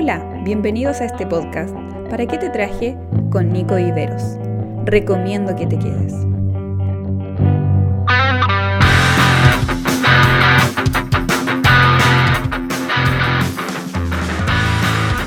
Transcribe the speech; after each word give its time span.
Hola, 0.00 0.22
bienvenidos 0.44 1.00
a 1.00 1.06
este 1.06 1.26
podcast. 1.26 1.74
¿Para 2.08 2.24
qué 2.24 2.38
te 2.38 2.50
traje? 2.50 2.96
Con 3.32 3.52
Nico 3.52 3.74
Viveros. 3.74 4.22
Recomiendo 4.84 5.56
que 5.56 5.66
te 5.66 5.76
quedes. 5.76 6.12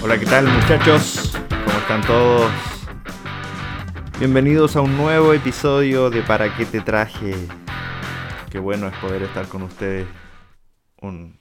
Hola, 0.02 0.18
¿qué 0.18 0.26
tal 0.26 0.48
muchachos? 0.48 1.38
¿Cómo 1.66 1.78
están 1.78 2.02
todos? 2.04 2.50
Bienvenidos 4.20 4.78
a 4.78 4.82
un 4.82 4.96
nuevo 4.96 5.34
episodio 5.34 6.10
de 6.10 6.22
¿Para 6.22 6.56
qué 6.56 6.66
te 6.66 6.80
traje? 6.80 7.36
Qué 8.50 8.60
bueno 8.60 8.88
es 8.88 8.96
poder 9.00 9.24
estar 9.24 9.50
con 9.50 9.64
ustedes 9.64 10.08
un, 11.02 11.38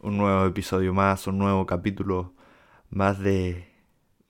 un 0.00 0.16
nuevo 0.16 0.44
episodio 0.44 0.92
más, 0.92 1.28
un 1.28 1.38
nuevo 1.38 1.64
capítulo 1.64 2.34
más 2.90 3.18
de, 3.18 3.68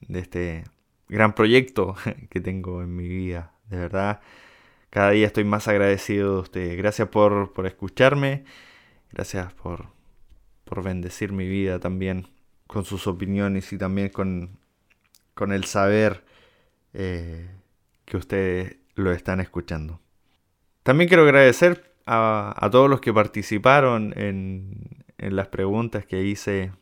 de 0.01 0.19
este 0.19 0.65
gran 1.09 1.35
proyecto 1.35 1.97
que 2.31 2.41
tengo 2.41 2.83
en 2.83 2.95
mi 2.95 3.09
vida. 3.09 3.53
De 3.69 3.79
verdad, 3.79 4.21
cada 4.91 5.11
día 5.11 5.27
estoy 5.27 5.45
más 5.45 5.69
agradecido 5.69 6.35
de 6.35 6.41
ustedes. 6.41 6.77
Gracias 6.77 7.09
por, 7.09 7.53
por 7.53 7.67
escucharme, 7.67 8.45
gracias 9.13 9.53
por, 9.55 9.87
por 10.65 10.83
bendecir 10.83 11.33
mi 11.33 11.49
vida 11.49 11.79
también 11.79 12.29
con 12.67 12.85
sus 12.85 13.07
opiniones 13.07 13.73
y 13.73 13.79
también 13.79 14.11
con, 14.11 14.59
con 15.35 15.53
el 15.53 15.65
saber 15.65 16.25
eh, 16.93 17.49
que 18.05 18.17
ustedes 18.17 18.77
lo 18.95 19.13
están 19.13 19.41
escuchando. 19.41 20.01
También 20.83 21.09
quiero 21.09 21.25
agradecer 21.25 21.95
a, 22.07 22.55
a 22.57 22.71
todos 22.71 22.89
los 22.89 23.01
que 23.01 23.13
participaron 23.13 24.13
en, 24.17 25.05
en, 25.19 25.37
las 25.37 25.49
preguntas 25.49 26.07
que 26.07 26.23
hice 26.23 26.73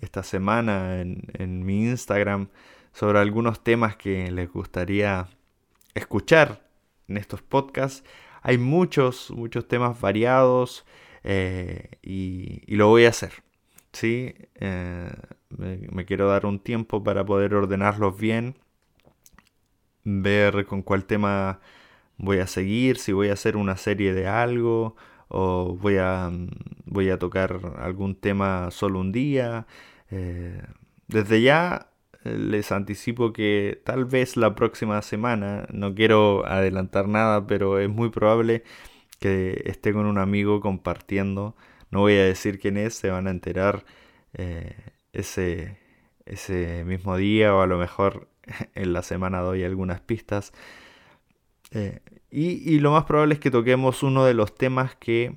esta 0.00 0.22
semana 0.22 1.00
en, 1.00 1.64
mi 1.64 1.84
Instagram 1.84 2.48
sobre 2.92 3.18
algunos 3.18 3.62
temas 3.62 3.96
que 3.96 4.30
les 4.30 4.50
gustaría 4.50 5.28
escuchar 5.94 6.66
en 7.08 7.16
estos 7.16 7.42
podcasts. 7.42 8.04
Hay 8.42 8.58
muchos, 8.58 9.30
muchos 9.30 9.68
temas 9.68 10.00
variados 10.00 10.84
eh, 11.24 11.98
y, 12.02 12.62
lo 12.74 12.88
voy 12.88 13.04
a 13.04 13.10
hacer. 13.10 13.42
¿sí? 13.92 14.34
Eh, 14.54 15.12
me, 15.50 15.78
me, 15.90 16.04
quiero 16.04 16.28
dar 16.28 16.46
un 16.46 16.58
tiempo 16.58 17.02
para 17.02 17.24
poder 17.24 17.54
ordenarlos 17.54 18.18
bien, 18.18 18.56
ver 20.04 20.64
con 20.66 20.82
cuál 20.82 21.04
tema 21.04 21.60
voy 22.16 22.38
a 22.38 22.46
seguir, 22.46 22.98
si 22.98 23.12
voy 23.12 23.28
a 23.30 23.34
hacer 23.34 23.56
una 23.56 23.76
serie 23.76 24.12
de 24.14 24.26
algo 24.26 24.96
o 25.28 25.76
voy 25.80 25.96
a, 25.98 26.30
voy 26.84 27.10
a 27.10 27.18
tocar 27.18 27.60
algún 27.78 28.14
tema 28.14 28.70
solo 28.70 29.00
un 29.00 29.12
día. 29.12 29.66
Eh, 30.10 30.62
desde 31.08 31.42
ya 31.42 31.90
les 32.24 32.72
anticipo 32.72 33.32
que 33.32 33.80
tal 33.84 34.04
vez 34.04 34.36
la 34.36 34.54
próxima 34.54 35.00
semana, 35.02 35.66
no 35.72 35.94
quiero 35.94 36.46
adelantar 36.46 37.08
nada, 37.08 37.46
pero 37.46 37.78
es 37.78 37.88
muy 37.88 38.10
probable 38.10 38.62
que 39.20 39.62
esté 39.66 39.92
con 39.92 40.06
un 40.06 40.18
amigo 40.18 40.60
compartiendo. 40.60 41.56
No 41.90 42.00
voy 42.00 42.14
a 42.14 42.24
decir 42.24 42.58
quién 42.58 42.76
es, 42.76 42.94
se 42.94 43.10
van 43.10 43.26
a 43.26 43.30
enterar 43.30 43.84
eh, 44.34 44.76
ese, 45.12 45.78
ese 46.26 46.84
mismo 46.84 47.16
día 47.16 47.54
o 47.54 47.62
a 47.62 47.66
lo 47.66 47.78
mejor 47.78 48.28
en 48.74 48.92
la 48.92 49.02
semana 49.02 49.40
doy 49.40 49.64
algunas 49.64 50.00
pistas. 50.00 50.52
Eh, 51.72 52.00
y, 52.30 52.74
y, 52.74 52.80
lo 52.80 52.92
más 52.92 53.04
probable 53.04 53.34
es 53.34 53.40
que 53.40 53.50
toquemos 53.50 54.02
uno 54.02 54.24
de 54.24 54.34
los 54.34 54.54
temas 54.54 54.96
que 54.96 55.36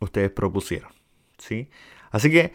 ustedes 0.00 0.30
propusieron. 0.30 0.90
¿sí? 1.38 1.70
Así 2.10 2.30
que 2.30 2.52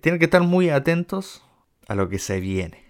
tienen 0.00 0.18
que 0.18 0.26
estar 0.26 0.42
muy 0.42 0.70
atentos 0.70 1.42
a 1.88 1.94
lo 1.94 2.08
que 2.08 2.18
se 2.18 2.40
viene. 2.40 2.84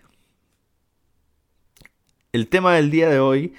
El 2.32 2.48
tema 2.48 2.74
del 2.74 2.90
día 2.90 3.08
de 3.08 3.18
hoy 3.18 3.54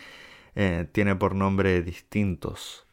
eh, 0.55 0.87
tiene 0.91 1.15
por 1.15 1.35
nombre 1.35 1.81
distintos. 1.81 2.85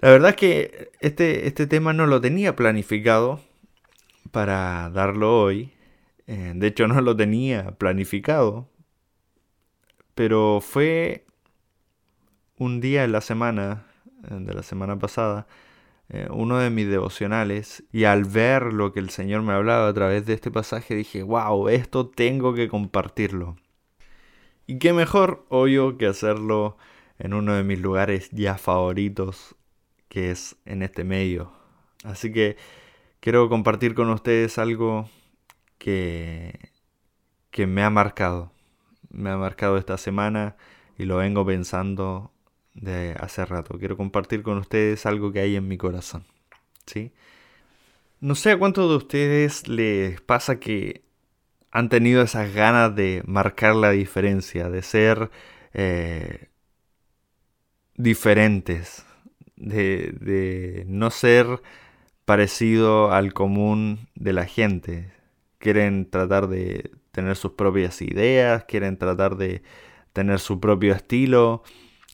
La 0.00 0.10
verdad 0.10 0.30
es 0.30 0.36
que 0.36 0.90
este, 1.00 1.46
este 1.46 1.66
tema 1.66 1.92
no 1.92 2.06
lo 2.06 2.20
tenía 2.20 2.54
planificado 2.54 3.40
para 4.30 4.90
darlo 4.90 5.42
hoy. 5.42 5.72
Eh, 6.26 6.52
de 6.54 6.66
hecho 6.66 6.86
no 6.88 7.00
lo 7.00 7.16
tenía 7.16 7.72
planificado. 7.72 8.68
Pero 10.14 10.60
fue 10.60 11.26
un 12.56 12.80
día 12.80 13.04
en 13.04 13.12
la 13.12 13.20
semana, 13.20 13.86
eh, 14.30 14.34
de 14.40 14.54
la 14.54 14.62
semana 14.62 14.98
pasada, 14.98 15.46
eh, 16.10 16.28
uno 16.30 16.58
de 16.58 16.70
mis 16.70 16.88
devocionales 16.88 17.84
y 17.92 18.04
al 18.04 18.24
ver 18.24 18.72
lo 18.72 18.92
que 18.92 19.00
el 19.00 19.10
Señor 19.10 19.42
me 19.42 19.52
hablaba 19.52 19.88
a 19.88 19.94
través 19.94 20.24
de 20.24 20.34
este 20.34 20.50
pasaje 20.50 20.94
dije, 20.94 21.22
wow, 21.22 21.68
esto 21.68 22.08
tengo 22.08 22.54
que 22.54 22.68
compartirlo. 22.68 23.56
Y 24.66 24.78
qué 24.78 24.92
mejor, 24.92 25.46
obvio, 25.48 25.98
que 25.98 26.06
hacerlo 26.06 26.76
en 27.18 27.34
uno 27.34 27.54
de 27.54 27.64
mis 27.64 27.80
lugares 27.80 28.30
ya 28.30 28.56
favoritos, 28.58 29.56
que 30.08 30.30
es 30.30 30.56
en 30.64 30.82
este 30.82 31.04
medio. 31.04 31.52
Así 32.04 32.32
que 32.32 32.56
quiero 33.20 33.48
compartir 33.48 33.94
con 33.94 34.10
ustedes 34.10 34.58
algo 34.58 35.08
que, 35.78 36.70
que 37.50 37.66
me 37.66 37.82
ha 37.82 37.90
marcado. 37.90 38.52
Me 39.10 39.30
ha 39.30 39.36
marcado 39.36 39.78
esta 39.78 39.98
semana 39.98 40.56
y 40.98 41.04
lo 41.04 41.16
vengo 41.16 41.44
pensando 41.46 42.32
de 42.80 43.14
hace 43.18 43.44
rato. 43.44 43.78
Quiero 43.78 43.96
compartir 43.96 44.42
con 44.42 44.58
ustedes 44.58 45.06
algo 45.06 45.32
que 45.32 45.40
hay 45.40 45.56
en 45.56 45.68
mi 45.68 45.76
corazón. 45.76 46.24
¿sí? 46.86 47.12
No 48.20 48.34
sé 48.34 48.52
a 48.52 48.58
cuántos 48.58 48.90
de 48.90 48.96
ustedes 48.96 49.68
les 49.68 50.20
pasa 50.20 50.58
que 50.58 51.02
han 51.70 51.88
tenido 51.88 52.22
esas 52.22 52.52
ganas 52.52 52.94
de 52.94 53.22
marcar 53.26 53.76
la 53.76 53.90
diferencia, 53.90 54.70
de 54.70 54.82
ser 54.82 55.30
eh, 55.74 56.48
diferentes, 57.96 59.04
de, 59.56 60.14
de 60.20 60.84
no 60.88 61.10
ser 61.10 61.60
parecido 62.24 63.12
al 63.12 63.32
común 63.34 64.08
de 64.14 64.32
la 64.32 64.46
gente. 64.46 65.12
Quieren 65.58 66.08
tratar 66.10 66.48
de 66.48 66.90
tener 67.12 67.36
sus 67.36 67.52
propias 67.52 68.00
ideas, 68.02 68.64
quieren 68.64 68.96
tratar 68.96 69.36
de 69.36 69.62
tener 70.12 70.40
su 70.40 70.60
propio 70.60 70.94
estilo, 70.94 71.62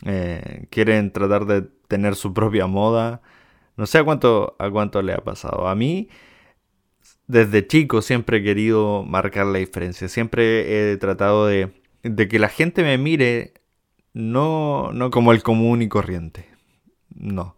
eh, 0.04 0.66
quieren 0.70 1.12
tratar 1.12 1.46
de 1.46 1.62
tener 1.88 2.16
su 2.16 2.32
propia 2.34 2.66
moda. 2.66 3.22
No 3.76 3.86
sé 3.86 3.98
a 3.98 4.04
cuánto, 4.04 4.56
a 4.58 4.70
cuánto 4.70 5.02
le 5.02 5.12
ha 5.12 5.18
pasado. 5.18 5.68
A 5.68 5.74
mí, 5.74 6.08
desde 7.26 7.66
chico, 7.66 8.02
siempre 8.02 8.38
he 8.38 8.42
querido 8.42 9.04
marcar 9.04 9.46
la 9.46 9.58
diferencia. 9.58 10.08
Siempre 10.08 10.92
he 10.92 10.96
tratado 10.96 11.46
de, 11.46 11.72
de 12.02 12.28
que 12.28 12.38
la 12.38 12.48
gente 12.48 12.82
me 12.82 12.98
mire 12.98 13.54
no, 14.12 14.92
no 14.92 15.10
como 15.10 15.32
el 15.32 15.42
común 15.42 15.82
y 15.82 15.88
corriente. 15.88 16.48
No. 17.14 17.56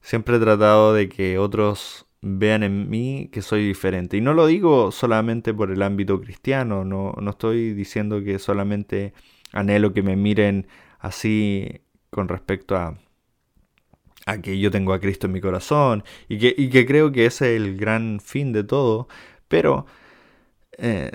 Siempre 0.00 0.36
he 0.36 0.40
tratado 0.40 0.94
de 0.94 1.08
que 1.08 1.38
otros 1.38 2.06
vean 2.22 2.62
en 2.62 2.88
mí 2.88 3.28
que 3.32 3.42
soy 3.42 3.66
diferente. 3.66 4.16
Y 4.16 4.20
no 4.20 4.34
lo 4.34 4.46
digo 4.46 4.92
solamente 4.92 5.54
por 5.54 5.70
el 5.70 5.82
ámbito 5.82 6.20
cristiano, 6.20 6.84
no, 6.84 7.14
no 7.20 7.30
estoy 7.30 7.72
diciendo 7.72 8.22
que 8.22 8.38
solamente 8.38 9.14
anhelo 9.52 9.92
que 9.92 10.02
me 10.02 10.16
miren 10.16 10.66
así 11.00 11.82
con 12.10 12.28
respecto 12.28 12.76
a, 12.76 12.98
que 14.42 14.58
yo 14.58 14.70
tengo 14.70 14.92
a 14.92 15.00
Cristo 15.00 15.26
en 15.26 15.32
mi 15.32 15.40
corazón 15.40 16.04
y 16.28 16.38
que, 16.38 16.54
y 16.56 16.70
que 16.70 16.86
creo 16.86 17.10
que 17.10 17.26
ese 17.26 17.56
es 17.56 17.62
el 17.62 17.76
gran 17.76 18.20
fin 18.20 18.52
de 18.52 18.62
todo, 18.62 19.08
pero 19.48 19.86
eh, 20.78 21.10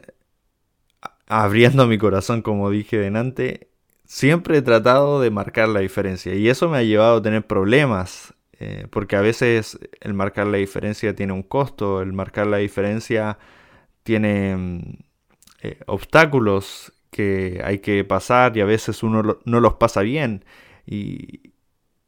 abriendo 1.28 1.88
mi 1.88 1.98
corazón, 1.98 2.42
como 2.42 2.70
dije 2.70 2.98
delante, 2.98 3.70
siempre 4.06 4.58
he 4.58 4.62
tratado 4.62 5.22
de 5.22 5.32
marcar 5.32 5.70
la 5.70 5.80
diferencia 5.80 6.36
y 6.36 6.50
eso 6.50 6.70
me 6.70 6.78
ha 6.78 6.84
llevado 6.84 7.18
a 7.18 7.22
tener 7.22 7.46
problemas. 7.46 8.34
Eh, 8.58 8.88
porque 8.90 9.18
a 9.18 9.22
veces 9.22 9.78
el 10.00 10.14
marcar 10.14 10.48
la 10.48 10.58
diferencia 10.58 11.14
tiene 11.14 11.34
un 11.34 11.44
costo, 11.44 12.02
el 12.02 12.14
marcar 12.14 12.48
la 12.48 12.56
diferencia 12.58 13.38
tiene 14.04 14.56
mm, 14.56 14.80
eh, 15.62 15.80
obstáculos 15.88 16.94
que 17.12 17.62
hay 17.64 17.80
que 17.80 18.04
pasar 18.04 18.56
y 18.58 18.62
a 18.62 18.66
veces 18.66 19.04
uno 19.04 19.40
no 19.44 19.60
los 19.60 19.76
pasa 19.76 20.02
bien. 20.02 20.44
Y, 20.86 21.52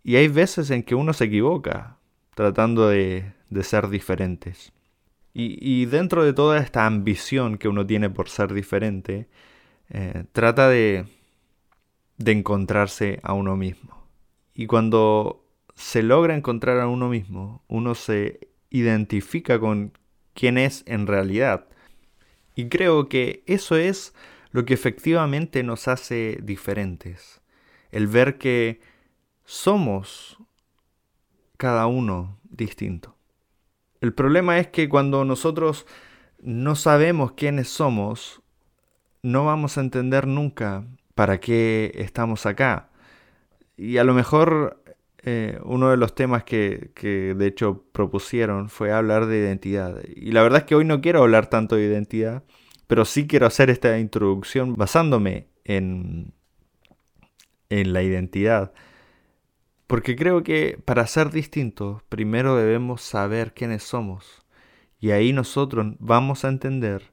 y 0.03 0.15
hay 0.15 0.27
veces 0.27 0.69
en 0.69 0.83
que 0.83 0.95
uno 0.95 1.13
se 1.13 1.25
equivoca 1.25 1.97
tratando 2.35 2.88
de, 2.88 3.33
de 3.49 3.63
ser 3.63 3.89
diferentes. 3.89 4.71
Y, 5.33 5.57
y, 5.61 5.85
dentro 5.85 6.23
de 6.23 6.33
toda 6.33 6.59
esta 6.59 6.85
ambición 6.85 7.57
que 7.57 7.67
uno 7.67 7.85
tiene 7.85 8.09
por 8.09 8.29
ser 8.29 8.53
diferente, 8.53 9.27
eh, 9.89 10.23
trata 10.31 10.67
de, 10.67 11.05
de 12.17 12.31
encontrarse 12.31 13.19
a 13.23 13.33
uno 13.33 13.55
mismo. 13.55 14.07
Y 14.55 14.65
cuando 14.65 15.45
se 15.75 16.01
logra 16.01 16.35
encontrar 16.35 16.79
a 16.79 16.88
uno 16.88 17.09
mismo, 17.09 17.63
uno 17.67 17.94
se 17.94 18.49
identifica 18.71 19.59
con 19.59 19.91
quién 20.33 20.57
es 20.57 20.83
en 20.88 21.05
realidad. 21.05 21.67
Y 22.55 22.69
creo 22.69 23.07
que 23.07 23.44
eso 23.45 23.75
es 23.75 24.13
lo 24.57 24.65
que 24.65 24.74
efectivamente 24.74 25.62
nos 25.62 25.88
hace 25.88 26.39
diferentes. 26.42 27.44
El 27.92 28.07
ver 28.07 28.39
que 28.39 28.81
somos 29.45 30.39
cada 31.57 31.86
uno 31.86 32.39
distinto. 32.44 33.15
El 34.01 34.15
problema 34.15 34.57
es 34.57 34.65
que 34.69 34.89
cuando 34.89 35.25
nosotros 35.25 35.86
no 36.39 36.74
sabemos 36.74 37.33
quiénes 37.33 37.69
somos, 37.69 38.42
no 39.21 39.45
vamos 39.45 39.77
a 39.77 39.81
entender 39.81 40.25
nunca 40.25 40.88
para 41.13 41.39
qué 41.39 41.92
estamos 41.94 42.48
acá. 42.48 42.89
Y 43.75 43.98
a 43.98 44.04
lo 44.04 44.15
mejor 44.15 44.83
eh, 45.21 45.59
uno 45.65 45.92
de 45.92 45.98
los 45.98 46.15
temas 46.15 46.44
que, 46.45 46.89
que, 46.95 47.36
de 47.36 47.45
hecho 47.45 47.86
propusieron 47.92 48.69
fue 48.69 48.92
hablar 48.92 49.27
de 49.27 49.38
identidad. 49.38 50.01
Y 50.15 50.31
la 50.31 50.42
verdad 50.42 50.62
es 50.62 50.65
que 50.65 50.74
hoy 50.74 50.86
no 50.86 51.00
quiero 51.00 51.21
hablar 51.21 51.45
tanto 51.45 51.75
de 51.75 51.86
identidad, 51.86 52.44
pero 52.88 53.06
sí 53.06 53.28
quiero 53.28 53.45
hacer 53.45 53.69
esta 53.69 54.00
introducción 54.00 54.75
basándome 54.75 55.48
en, 55.63 56.34
en 57.69 57.94
la 57.94 58.01
identidad. 58.04 58.74
Porque 59.88 60.16
creo 60.16 60.44
que 60.44 60.80
para 60.84 61.07
ser 61.07 61.31
distintos, 61.31 62.04
primero 62.10 62.56
debemos 62.56 63.01
saber 63.01 63.54
quiénes 63.54 63.84
somos. 63.84 64.45
Y 65.00 65.12
ahí 65.12 65.31
nosotros 65.31 65.95
vamos 66.00 66.44
a 66.44 66.50
entender 66.50 67.12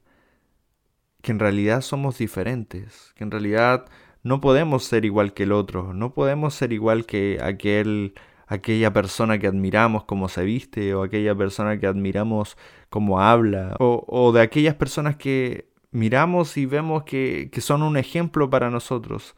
que 1.22 1.32
en 1.32 1.38
realidad 1.38 1.80
somos 1.80 2.18
diferentes, 2.18 3.12
que 3.16 3.24
en 3.24 3.30
realidad 3.30 3.86
no 4.22 4.40
podemos 4.40 4.84
ser 4.84 5.04
igual 5.04 5.34
que 5.34 5.44
el 5.44 5.52
otro, 5.52 5.94
no 5.94 6.14
podemos 6.14 6.54
ser 6.54 6.72
igual 6.72 7.06
que 7.06 7.38
aquel, 7.42 8.14
aquella 8.46 8.92
persona 8.92 9.38
que 9.38 9.46
admiramos 9.46 10.04
como 10.04 10.28
se 10.28 10.44
viste, 10.44 10.94
o 10.94 11.02
aquella 11.02 11.34
persona 11.34 11.78
que 11.78 11.86
admiramos 11.86 12.56
como 12.90 13.20
habla, 13.20 13.76
o, 13.78 14.32
de 14.32 14.40
aquellas 14.40 14.74
personas 14.74 15.16
que 15.16 15.70
miramos 15.90 16.56
y 16.56 16.66
vemos 16.66 17.04
que, 17.04 17.50
que 17.52 17.60
son 17.60 17.82
un 17.82 17.96
ejemplo 17.96 18.50
para 18.50 18.70
nosotros. 18.70 19.34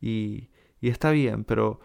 Y, 0.00 0.48
y 0.80 0.88
está 0.88 1.10
bien, 1.10 1.44
pero 1.44 1.80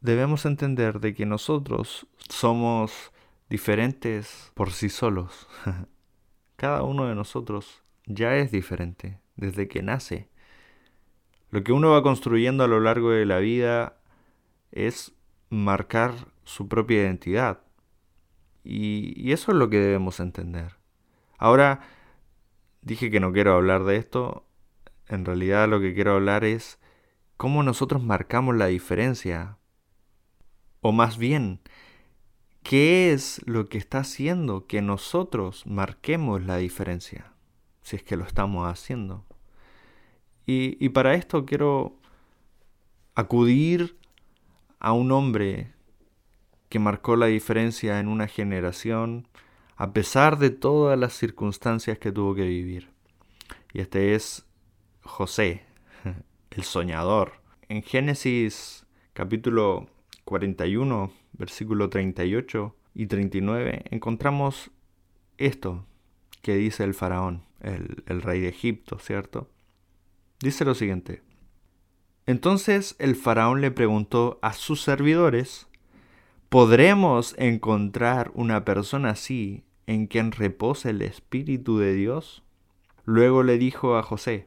debemos 0.00 0.46
entender 0.46 1.00
de 1.00 1.14
que 1.14 1.26
nosotros 1.26 2.06
somos 2.28 3.12
diferentes 3.48 4.52
por 4.54 4.70
sí 4.70 4.88
solos. 4.88 5.48
Cada 6.56 6.82
uno 6.82 7.06
de 7.06 7.14
nosotros 7.14 7.82
ya 8.06 8.36
es 8.36 8.50
diferente 8.50 9.20
desde 9.36 9.68
que 9.68 9.82
nace. 9.82 10.28
Lo 11.50 11.62
que 11.62 11.72
uno 11.72 11.90
va 11.90 12.02
construyendo 12.02 12.64
a 12.64 12.68
lo 12.68 12.80
largo 12.80 13.10
de 13.10 13.24
la 13.24 13.38
vida 13.38 14.00
es 14.70 15.14
marcar 15.50 16.14
su 16.44 16.68
propia 16.68 17.02
identidad. 17.02 17.60
Y, 18.64 19.32
eso 19.32 19.52
es 19.52 19.58
lo 19.58 19.70
que 19.70 19.78
debemos 19.78 20.20
entender. 20.20 20.76
Ahora, 21.38 21.80
dije 22.82 23.10
que 23.10 23.20
no 23.20 23.32
quiero 23.32 23.54
hablar 23.54 23.84
de 23.84 23.96
esto. 23.96 24.46
En 25.06 25.24
realidad 25.24 25.68
lo 25.68 25.80
que 25.80 25.94
quiero 25.94 26.14
hablar 26.14 26.44
es 26.44 26.78
cómo 27.36 27.62
nosotros 27.62 28.02
marcamos 28.02 28.56
la 28.56 28.66
diferencia. 28.66 29.56
O 30.80 30.92
más 30.92 31.18
bien, 31.18 31.60
¿qué 32.62 33.12
es 33.12 33.40
lo 33.46 33.68
que 33.68 33.78
está 33.78 34.00
haciendo 34.00 34.66
que 34.66 34.82
nosotros 34.82 35.66
marquemos 35.66 36.42
la 36.42 36.56
diferencia? 36.56 37.32
Si 37.82 37.96
es 37.96 38.02
que 38.02 38.16
lo 38.16 38.24
estamos 38.24 38.70
haciendo. 38.70 39.24
Y, 40.50 40.88
para 40.88 41.12
esto 41.12 41.44
quiero 41.44 42.00
acudir 43.14 43.98
a 44.80 44.92
un 44.92 45.12
hombre 45.12 45.72
que 46.68 46.78
marcó 46.78 47.16
la 47.16 47.26
diferencia 47.26 48.00
en 48.00 48.08
una 48.08 48.28
generación 48.28 49.28
a 49.76 49.92
pesar 49.92 50.38
de 50.38 50.50
todas 50.50 50.98
las 50.98 51.12
circunstancias 51.12 51.98
que 51.98 52.10
tuvo 52.10 52.34
que 52.34 52.42
vivir. 52.42 52.90
Y 53.72 53.80
este 53.80 54.14
es 54.14 54.44
José, 55.02 55.62
el 56.50 56.64
soñador. 56.64 57.34
En 57.68 57.82
Génesis 57.82 58.86
capítulo 59.12 59.88
41, 60.24 61.12
versículo 61.32 61.88
38 61.88 62.74
y 62.94 63.06
39, 63.06 63.84
encontramos 63.90 64.70
esto 65.36 65.86
que 66.42 66.56
dice 66.56 66.82
el 66.82 66.94
faraón, 66.94 67.44
el, 67.60 68.02
el 68.06 68.22
rey 68.22 68.40
de 68.40 68.48
Egipto, 68.48 68.98
¿cierto? 68.98 69.48
Dice 70.40 70.64
lo 70.64 70.74
siguiente. 70.74 71.22
Entonces 72.28 72.94
el 72.98 73.16
faraón 73.16 73.62
le 73.62 73.70
preguntó 73.70 74.38
a 74.42 74.52
sus 74.52 74.82
servidores, 74.82 75.66
¿podremos 76.50 77.34
encontrar 77.38 78.30
una 78.34 78.66
persona 78.66 79.12
así 79.12 79.64
en 79.86 80.06
quien 80.06 80.32
repose 80.32 80.90
el 80.90 81.00
Espíritu 81.00 81.78
de 81.78 81.94
Dios? 81.94 82.42
Luego 83.06 83.42
le 83.44 83.56
dijo 83.56 83.96
a 83.96 84.02
José, 84.02 84.46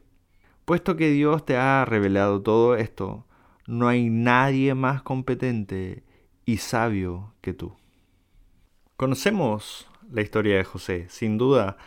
puesto 0.64 0.96
que 0.96 1.10
Dios 1.10 1.44
te 1.44 1.58
ha 1.58 1.84
revelado 1.84 2.44
todo 2.44 2.76
esto, 2.76 3.26
no 3.66 3.88
hay 3.88 4.12
nadie 4.12 4.76
más 4.76 5.02
competente 5.02 6.04
y 6.46 6.58
sabio 6.58 7.34
que 7.42 7.54
tú. 7.54 7.76
Conocemos 8.96 9.90
la 10.12 10.22
historia 10.22 10.56
de 10.56 10.66
José, 10.66 11.08
sin 11.10 11.40
duda 11.40 11.78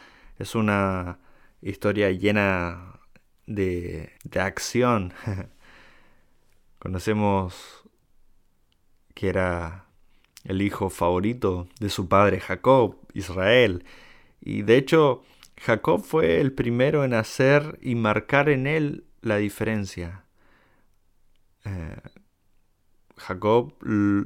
es 0.41 0.57
una 0.57 1.21
historia 1.63 2.11
llena 2.11 2.99
de, 3.47 4.11
acción. 4.41 5.13
Conocemos 6.85 7.83
que 9.15 9.31
era 9.31 9.87
el 10.45 10.61
hijo 10.61 10.91
favorito 10.91 11.67
de 11.81 11.89
su 11.89 12.09
padre 12.11 12.41
Jacob, 12.41 12.99
Israel. 13.15 13.87
Y 14.43 14.61
de 14.61 14.77
hecho, 14.77 15.23
Jacob 15.57 16.05
fue 16.05 16.43
el 16.43 16.53
primero 16.53 17.03
en 17.03 17.15
hacer 17.15 17.79
y 17.81 17.95
marcar 17.95 18.51
en 18.51 18.67
él 18.67 19.05
la 19.23 19.39
diferencia. 19.39 20.27
Eh, 21.65 21.97
Jacob 23.17 23.73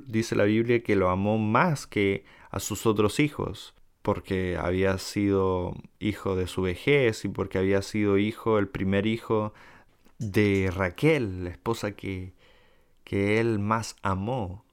dice 0.08 0.34
la 0.34 0.42
Biblia 0.42 0.82
que 0.82 0.96
lo 0.96 1.10
amó 1.10 1.38
más 1.38 1.86
que 1.86 2.24
a 2.50 2.58
sus 2.58 2.86
otros 2.86 3.20
hijos 3.20 3.72
porque 4.02 4.56
había 4.56 4.98
sido 4.98 5.76
hijo 6.00 6.34
de 6.34 6.48
su 6.48 6.62
vejez 6.62 7.24
y 7.24 7.28
porque 7.28 7.58
había 7.58 7.82
sido 7.82 8.18
hijo, 8.18 8.58
el 8.58 8.66
primer 8.66 9.06
hijo 9.06 9.54
de 10.18 10.72
Raquel, 10.74 11.44
la 11.44 11.50
esposa 11.50 11.92
que, 11.92 12.36
que 13.08 13.40
él 13.40 13.58
más 13.58 13.96
amó. 14.02 14.66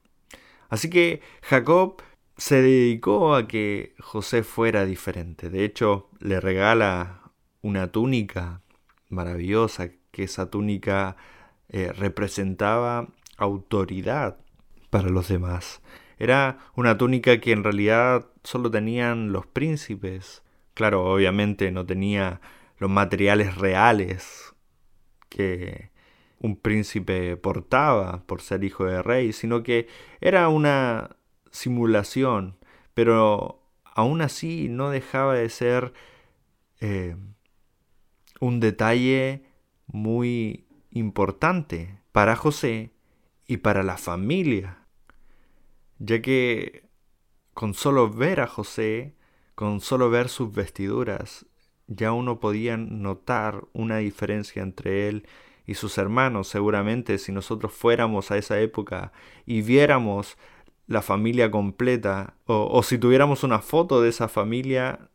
Así 0.68 0.90
que 0.90 1.22
Jacob 1.40 2.02
se 2.36 2.60
dedicó 2.60 3.34
a 3.34 3.48
que 3.48 3.94
José 3.98 4.42
fuera 4.42 4.84
diferente. 4.84 5.48
De 5.48 5.64
hecho, 5.64 6.10
le 6.20 6.38
regala 6.38 7.32
una 7.62 7.90
túnica 7.90 8.60
maravillosa, 9.08 9.88
que 10.10 10.24
esa 10.24 10.50
túnica 10.50 11.16
eh, 11.70 11.92
representaba 11.92 13.08
autoridad 13.38 14.36
para 14.90 15.08
los 15.08 15.28
demás. 15.28 15.80
Era 16.18 16.58
una 16.74 16.98
túnica 16.98 17.40
que 17.40 17.52
en 17.52 17.64
realidad 17.64 18.26
solo 18.44 18.70
tenían 18.70 19.32
los 19.32 19.46
príncipes. 19.46 20.42
Claro, 20.74 21.04
obviamente 21.10 21.70
no 21.72 21.86
tenía 21.86 22.42
los 22.78 22.90
materiales 22.90 23.56
reales 23.56 24.54
que 25.30 25.90
un 26.40 26.56
príncipe 26.56 27.36
portaba 27.36 28.24
por 28.26 28.42
ser 28.42 28.64
hijo 28.64 28.84
de 28.84 29.02
rey, 29.02 29.32
sino 29.32 29.62
que 29.62 29.88
era 30.20 30.48
una 30.48 31.16
simulación, 31.50 32.56
pero 32.94 33.62
aún 33.84 34.22
así 34.22 34.68
no 34.68 34.90
dejaba 34.90 35.34
de 35.34 35.48
ser 35.48 35.92
eh, 36.80 37.16
un 38.40 38.60
detalle 38.60 39.44
muy 39.86 40.66
importante 40.90 41.98
para 42.12 42.36
José 42.36 42.90
y 43.46 43.58
para 43.58 43.82
la 43.82 43.96
familia 43.96 44.86
ya 45.98 46.20
que 46.22 46.88
con 47.54 47.74
solo 47.74 48.10
ver 48.10 48.40
a 48.40 48.46
José, 48.46 49.14
con 49.54 49.80
solo 49.80 50.10
ver 50.10 50.28
sus 50.28 50.52
vestiduras, 50.52 51.46
ya 51.86 52.12
uno 52.12 52.40
podía 52.40 52.76
notar 52.76 53.66
una 53.72 53.98
diferencia 53.98 54.62
entre 54.62 55.08
él 55.08 55.26
y 55.26 55.45
sus 55.74 55.98
hermanos. 55.98 56.48
Seguramente 56.48 57.18
si 57.18 57.32
nosotros 57.32 57.72
fuéramos 57.72 58.30
a 58.30 58.38
esa 58.38 58.60
época 58.60 59.12
y 59.44 59.62
viéramos 59.62 60.36
la 60.86 61.02
familia 61.02 61.50
completa, 61.50 62.34
o 62.46 62.82
si 62.82 62.98
tuviéramos 62.98 63.42
una 63.42 63.58
foto 63.58 64.00
de 64.00 64.10
esa 64.10 64.28
familia, 64.28 65.10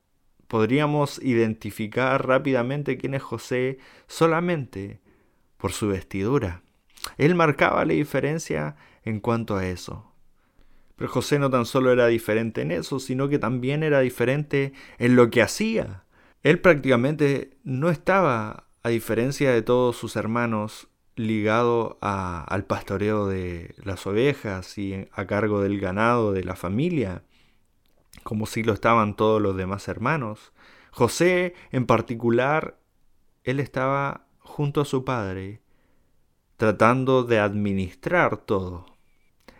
podríamos 0.48 1.22
identificar 1.24 2.28
rápidamente 2.28 2.98
quién 2.98 3.14
es 3.14 3.24
José 3.24 3.80
solamente 4.08 5.00
por 5.56 5.72
su 5.72 5.88
vestidura. 5.88 6.62
Él 7.18 7.36
marcaba 7.36 7.86
la 7.86 7.94
diferencia 7.94 8.76
en 9.04 9.22
cuanto 9.22 9.56
a 9.56 9.66
eso. 9.66 10.12
Pero 10.96 11.10
José 11.10 11.40
no 11.40 11.50
tan 11.50 11.66
solo 11.66 11.92
era 11.92 12.08
diferente 12.08 12.62
en 12.62 12.72
eso, 12.72 13.00
sino 13.00 13.30
que 13.30 13.40
también 13.40 13.82
era 13.82 14.02
diferente 14.02 14.74
en 15.00 15.16
lo 15.16 15.30
que 15.30 15.42
hacía. 15.42 16.04
Él 16.44 16.60
prácticamente 16.60 17.58
no 17.64 17.90
estaba, 17.90 18.68
a 18.84 18.90
diferencia 18.90 19.52
de 19.52 19.62
todos 19.62 19.96
sus 19.96 20.16
hermanos, 20.16 20.88
ligado 21.16 21.98
al 22.02 22.66
pastoreo 22.66 23.28
de 23.28 23.76
las 23.84 24.08
ovejas 24.08 24.78
y 24.78 25.08
a 25.12 25.28
cargo 25.28 25.62
del 25.62 25.80
ganado 25.80 26.32
de 26.32 26.44
la 26.44 26.56
familia, 26.56 27.24
como 28.24 28.46
si 28.46 28.64
lo 28.64 28.74
estaban 28.74 29.16
todos 29.16 29.42
los 29.42 29.56
demás 29.56 29.88
hermanos. 29.88 30.52
José, 30.92 31.54
en 31.72 31.86
particular, 31.86 32.80
él 33.44 33.60
estaba 33.60 34.26
junto 34.40 34.82
a 34.82 34.86
su 34.86 35.06
padre, 35.06 35.62
tratando 36.58 37.24
de 37.24 37.40
administrar 37.40 38.38
todo. 38.38 38.86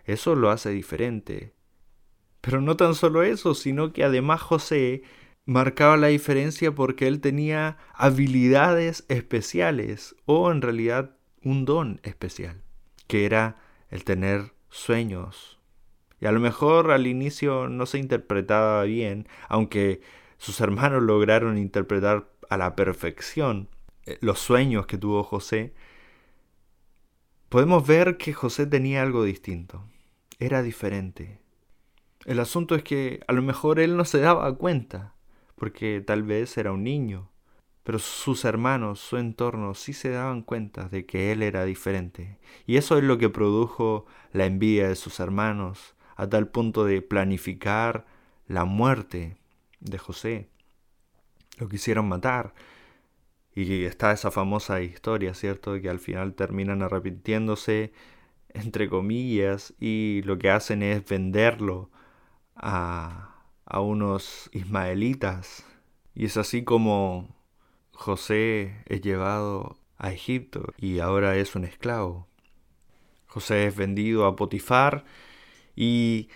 Eso 0.06 0.36
lo 0.36 0.50
hace 0.50 0.72
diferente. 0.72 1.54
Pero 2.42 2.60
no 2.60 2.76
tan 2.76 2.96
solo 2.96 3.24
eso, 3.24 3.54
sino 3.54 3.94
que 3.94 4.04
además 4.04 4.42
José 4.42 5.04
marcaba 5.46 5.98
la 5.98 6.08
diferencia 6.08 6.74
porque 6.74 7.08
él 7.08 7.20
tenía 7.20 7.78
habilidades 7.94 9.06
especiales 9.10 10.16
o 10.26 10.52
en 10.52 10.62
realidad 10.62 11.16
un 11.44 11.66
don 11.66 12.00
especial, 12.04 12.62
que 13.08 13.26
era 13.26 13.58
el 13.90 14.04
tener 14.04 14.54
sueños. 14.70 15.60
Y 16.20 16.28
a 16.28 16.32
lo 16.32 16.40
mejor 16.40 16.92
al 16.92 17.08
inicio 17.08 17.68
no 17.68 17.86
se 17.86 17.98
interpretaba 17.98 18.84
bien, 18.84 19.28
aunque 19.50 20.02
sus 20.38 20.62
hermanos 20.62 21.02
lograron 21.02 21.58
interpretar 21.58 22.30
a 22.50 22.58
la 22.58 22.76
perfección 22.76 23.70
eh, 24.06 24.18
los 24.22 24.40
sueños 24.40 24.86
que 24.86 24.98
tuvo 24.98 25.24
José, 25.24 25.74
podemos 27.50 27.86
ver 27.86 28.18
que 28.18 28.34
José 28.34 28.66
tenía 28.68 29.02
algo 29.02 29.24
distinto, 29.24 29.84
era 30.40 30.62
diferente. 30.62 31.40
El 32.26 32.40
asunto 32.40 32.76
es 32.76 32.84
que 32.84 33.22
a 33.28 33.34
lo 33.34 33.42
mejor 33.42 33.80
él 33.80 33.98
no 33.98 34.06
se 34.06 34.20
daba 34.20 34.56
cuenta, 34.56 35.16
porque 35.62 36.02
tal 36.02 36.24
vez 36.24 36.58
era 36.58 36.72
un 36.72 36.84
niño, 36.84 37.30
pero 37.84 38.00
sus 38.00 38.46
hermanos, 38.46 39.00
su 39.00 39.18
entorno, 39.18 39.76
sí 39.76 39.94
se 39.94 40.10
daban 40.10 40.42
cuenta 40.42 40.90
de 40.90 41.06
que 41.06 41.32
él 41.32 41.44
era 41.44 41.66
diferente. 41.66 42.40
Y 42.66 42.78
eso 42.78 42.98
es 42.98 43.04
lo 43.04 43.20
que 43.20 43.30
produjo 43.30 44.08
la 44.34 44.48
envidia 44.48 44.90
de 44.90 44.96
sus 44.96 45.20
hermanos, 45.20 45.94
a 46.16 46.28
tal 46.28 46.48
punto 46.48 46.84
de 46.84 47.04
planificar 47.04 48.08
la 48.48 48.66
muerte 48.66 49.38
de 49.82 50.00
José. 50.00 50.50
Lo 51.60 51.70
quisieron 51.70 52.10
matar. 52.10 52.56
Y 53.54 53.84
está 53.84 54.14
esa 54.14 54.32
famosa 54.32 54.82
historia, 54.82 55.36
¿cierto? 55.36 55.80
Que 55.80 55.90
al 55.90 56.00
final 56.00 56.34
terminan 56.34 56.82
arrepintiéndose, 56.82 57.94
entre 58.50 58.90
comillas, 58.90 59.76
y 59.80 60.24
lo 60.24 60.40
que 60.40 60.50
hacen 60.50 60.82
es 60.82 61.08
venderlo 61.08 61.92
a 62.56 63.31
a 63.72 63.80
unos 63.80 64.50
ismaelitas. 64.52 65.66
Y 66.14 66.26
es 66.26 66.36
así 66.36 66.64
como 66.64 67.34
José 67.94 68.84
es 68.86 69.02
llevado 69.02 69.78
a 69.98 70.12
Egipto 70.12 70.74
y 70.78 71.00
ahora 71.00 71.38
es 71.38 71.56
un 71.56 71.64
esclavo. 71.64 72.28
José 73.28 73.66
es 73.68 73.76
vendido 73.76 74.26
a 74.26 74.36
Potifar 74.36 75.06
y 75.74 76.28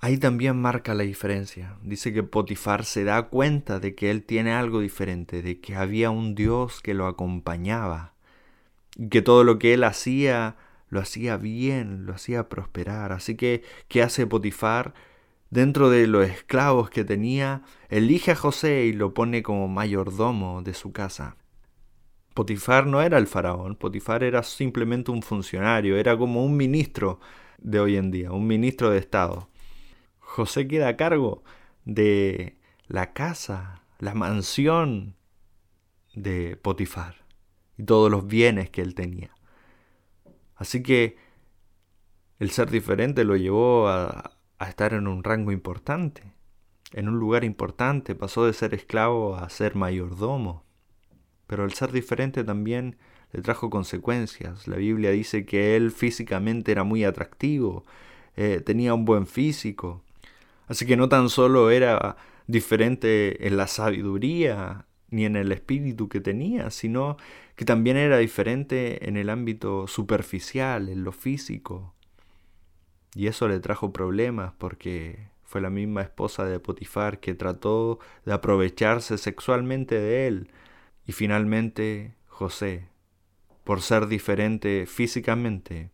ahí 0.00 0.18
también 0.18 0.60
marca 0.60 0.92
la 0.92 1.04
diferencia. 1.04 1.78
Dice 1.82 2.12
que 2.12 2.22
Potifar 2.22 2.84
se 2.84 3.04
da 3.04 3.28
cuenta 3.28 3.80
de 3.80 3.94
que 3.94 4.10
él 4.10 4.22
tiene 4.22 4.52
algo 4.52 4.80
diferente, 4.80 5.40
de 5.40 5.60
que 5.60 5.76
había 5.76 6.10
un 6.10 6.34
Dios 6.34 6.82
que 6.82 6.92
lo 6.92 7.06
acompañaba, 7.06 8.12
y 8.96 9.08
que 9.08 9.22
todo 9.22 9.44
lo 9.44 9.58
que 9.58 9.72
él 9.72 9.84
hacía 9.84 10.56
lo 10.90 11.00
hacía 11.00 11.38
bien, 11.38 12.04
lo 12.04 12.14
hacía 12.14 12.50
prosperar. 12.50 13.12
Así 13.12 13.34
que, 13.34 13.62
¿qué 13.88 14.02
hace 14.02 14.26
Potifar? 14.26 14.94
Dentro 15.50 15.90
de 15.90 16.06
los 16.06 16.28
esclavos 16.28 16.90
que 16.90 17.04
tenía, 17.04 17.62
elige 17.88 18.32
a 18.32 18.36
José 18.36 18.86
y 18.86 18.92
lo 18.92 19.14
pone 19.14 19.42
como 19.42 19.68
mayordomo 19.68 20.62
de 20.62 20.74
su 20.74 20.92
casa. 20.92 21.36
Potifar 22.34 22.86
no 22.86 23.00
era 23.00 23.16
el 23.16 23.26
faraón, 23.26 23.76
Potifar 23.76 24.22
era 24.22 24.42
simplemente 24.42 25.10
un 25.10 25.22
funcionario, 25.22 25.96
era 25.96 26.18
como 26.18 26.44
un 26.44 26.56
ministro 26.56 27.20
de 27.58 27.80
hoy 27.80 27.96
en 27.96 28.10
día, 28.10 28.32
un 28.32 28.46
ministro 28.46 28.90
de 28.90 28.98
Estado. 28.98 29.48
José 30.18 30.68
queda 30.68 30.88
a 30.88 30.96
cargo 30.96 31.44
de 31.84 32.58
la 32.88 33.12
casa, 33.12 33.82
la 34.00 34.14
mansión 34.14 35.14
de 36.14 36.56
Potifar 36.56 37.24
y 37.78 37.84
todos 37.84 38.10
los 38.10 38.26
bienes 38.26 38.68
que 38.70 38.82
él 38.82 38.94
tenía. 38.94 39.30
Así 40.56 40.82
que 40.82 41.16
el 42.38 42.50
ser 42.50 42.70
diferente 42.70 43.24
lo 43.24 43.36
llevó 43.36 43.88
a, 43.88 44.35
a 44.58 44.68
estar 44.68 44.94
en 44.94 45.06
un 45.06 45.22
rango 45.24 45.52
importante, 45.52 46.22
en 46.92 47.08
un 47.08 47.18
lugar 47.18 47.44
importante, 47.44 48.14
pasó 48.14 48.46
de 48.46 48.52
ser 48.52 48.74
esclavo 48.74 49.36
a 49.36 49.48
ser 49.48 49.74
mayordomo. 49.74 50.64
Pero 51.46 51.64
el 51.64 51.72
ser 51.72 51.92
diferente 51.92 52.44
también 52.44 52.96
le 53.32 53.42
trajo 53.42 53.70
consecuencias. 53.70 54.66
La 54.68 54.76
Biblia 54.76 55.10
dice 55.10 55.44
que 55.44 55.76
él 55.76 55.90
físicamente 55.90 56.72
era 56.72 56.84
muy 56.84 57.04
atractivo, 57.04 57.84
eh, 58.36 58.62
tenía 58.64 58.94
un 58.94 59.04
buen 59.04 59.26
físico. 59.26 60.02
Así 60.68 60.86
que 60.86 60.96
no 60.96 61.08
tan 61.08 61.28
solo 61.28 61.70
era 61.70 62.16
diferente 62.46 63.46
en 63.46 63.56
la 63.56 63.66
sabiduría 63.66 64.86
ni 65.10 65.24
en 65.24 65.36
el 65.36 65.52
espíritu 65.52 66.08
que 66.08 66.20
tenía, 66.20 66.70
sino 66.70 67.16
que 67.54 67.64
también 67.64 67.96
era 67.96 68.18
diferente 68.18 69.08
en 69.08 69.16
el 69.16 69.30
ámbito 69.30 69.86
superficial, 69.86 70.88
en 70.88 71.04
lo 71.04 71.12
físico. 71.12 71.94
Y 73.16 73.28
eso 73.28 73.48
le 73.48 73.60
trajo 73.60 73.94
problemas 73.94 74.52
porque 74.58 75.30
fue 75.42 75.62
la 75.62 75.70
misma 75.70 76.02
esposa 76.02 76.44
de 76.44 76.60
Potifar 76.60 77.18
que 77.18 77.34
trató 77.34 77.98
de 78.26 78.34
aprovecharse 78.34 79.16
sexualmente 79.16 79.94
de 79.94 80.26
él. 80.26 80.50
Y 81.06 81.12
finalmente 81.12 82.14
José, 82.26 82.90
por 83.64 83.80
ser 83.80 84.06
diferente 84.08 84.84
físicamente, 84.84 85.90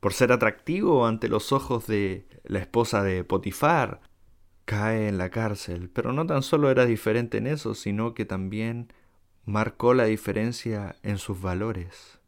por 0.00 0.14
ser 0.14 0.32
atractivo 0.32 1.06
ante 1.06 1.28
los 1.28 1.52
ojos 1.52 1.86
de 1.86 2.26
la 2.44 2.60
esposa 2.60 3.02
de 3.02 3.22
Potifar, 3.22 4.00
cae 4.64 5.08
en 5.08 5.18
la 5.18 5.28
cárcel. 5.28 5.90
Pero 5.92 6.14
no 6.14 6.24
tan 6.24 6.42
solo 6.42 6.70
era 6.70 6.86
diferente 6.86 7.36
en 7.36 7.48
eso, 7.48 7.74
sino 7.74 8.14
que 8.14 8.24
también 8.24 8.90
marcó 9.44 9.92
la 9.92 10.06
diferencia 10.06 10.96
en 11.02 11.18
sus 11.18 11.38
valores, 11.42 12.18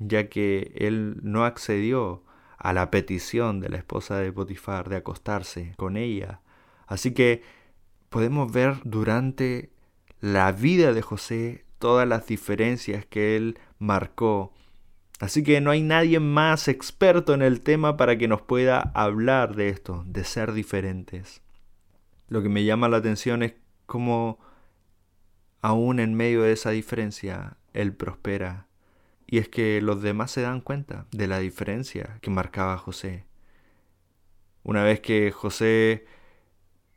ya 0.00 0.28
que 0.28 0.72
él 0.74 1.20
no 1.22 1.44
accedió 1.44 2.24
a 2.58 2.72
la 2.72 2.90
petición 2.90 3.60
de 3.60 3.68
la 3.68 3.76
esposa 3.76 4.18
de 4.18 4.32
Potifar 4.32 4.88
de 4.88 4.96
acostarse 4.96 5.74
con 5.76 5.96
ella. 5.96 6.40
Así 6.86 7.12
que 7.12 7.42
podemos 8.08 8.50
ver 8.52 8.76
durante 8.84 9.70
la 10.20 10.52
vida 10.52 10.92
de 10.92 11.02
José 11.02 11.64
todas 11.78 12.08
las 12.08 12.26
diferencias 12.26 13.04
que 13.06 13.36
él 13.36 13.58
marcó. 13.78 14.52
Así 15.20 15.42
que 15.42 15.60
no 15.60 15.70
hay 15.70 15.82
nadie 15.82 16.20
más 16.20 16.68
experto 16.68 17.34
en 17.34 17.42
el 17.42 17.60
tema 17.60 17.96
para 17.96 18.18
que 18.18 18.28
nos 18.28 18.42
pueda 18.42 18.92
hablar 18.94 19.56
de 19.56 19.68
esto, 19.68 20.04
de 20.06 20.24
ser 20.24 20.52
diferentes. 20.52 21.42
Lo 22.28 22.42
que 22.42 22.48
me 22.48 22.64
llama 22.64 22.88
la 22.88 22.98
atención 22.98 23.42
es 23.42 23.54
cómo 23.86 24.38
aún 25.62 26.00
en 26.00 26.14
medio 26.14 26.42
de 26.42 26.52
esa 26.52 26.70
diferencia, 26.70 27.56
él 27.72 27.92
prospera 27.94 28.66
y 29.26 29.38
es 29.38 29.48
que 29.48 29.80
los 29.80 30.02
demás 30.02 30.30
se 30.30 30.42
dan 30.42 30.60
cuenta 30.60 31.06
de 31.10 31.26
la 31.26 31.38
diferencia 31.38 32.18
que 32.22 32.30
marcaba 32.30 32.78
José. 32.78 33.24
Una 34.62 34.84
vez 34.84 35.00
que 35.00 35.30
José 35.32 36.06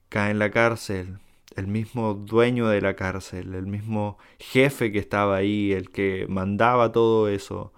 cae 0.10 0.32
en 0.32 0.40
la 0.40 0.52
cárcel, 0.52 1.20
el 1.56 1.68
mismo 1.68 2.14
dueño 2.14 2.68
de 2.68 2.82
la 2.82 2.96
cárcel, 2.96 3.56
el 3.56 3.68
mismo 3.68 4.18
jefe 4.40 4.92
que 4.92 5.00
estaba 5.00 5.38
ahí, 5.38 5.72
el 5.74 5.90
que 5.92 6.26
mandaba 6.30 6.92
todo 6.92 7.30
eso, 7.30 7.74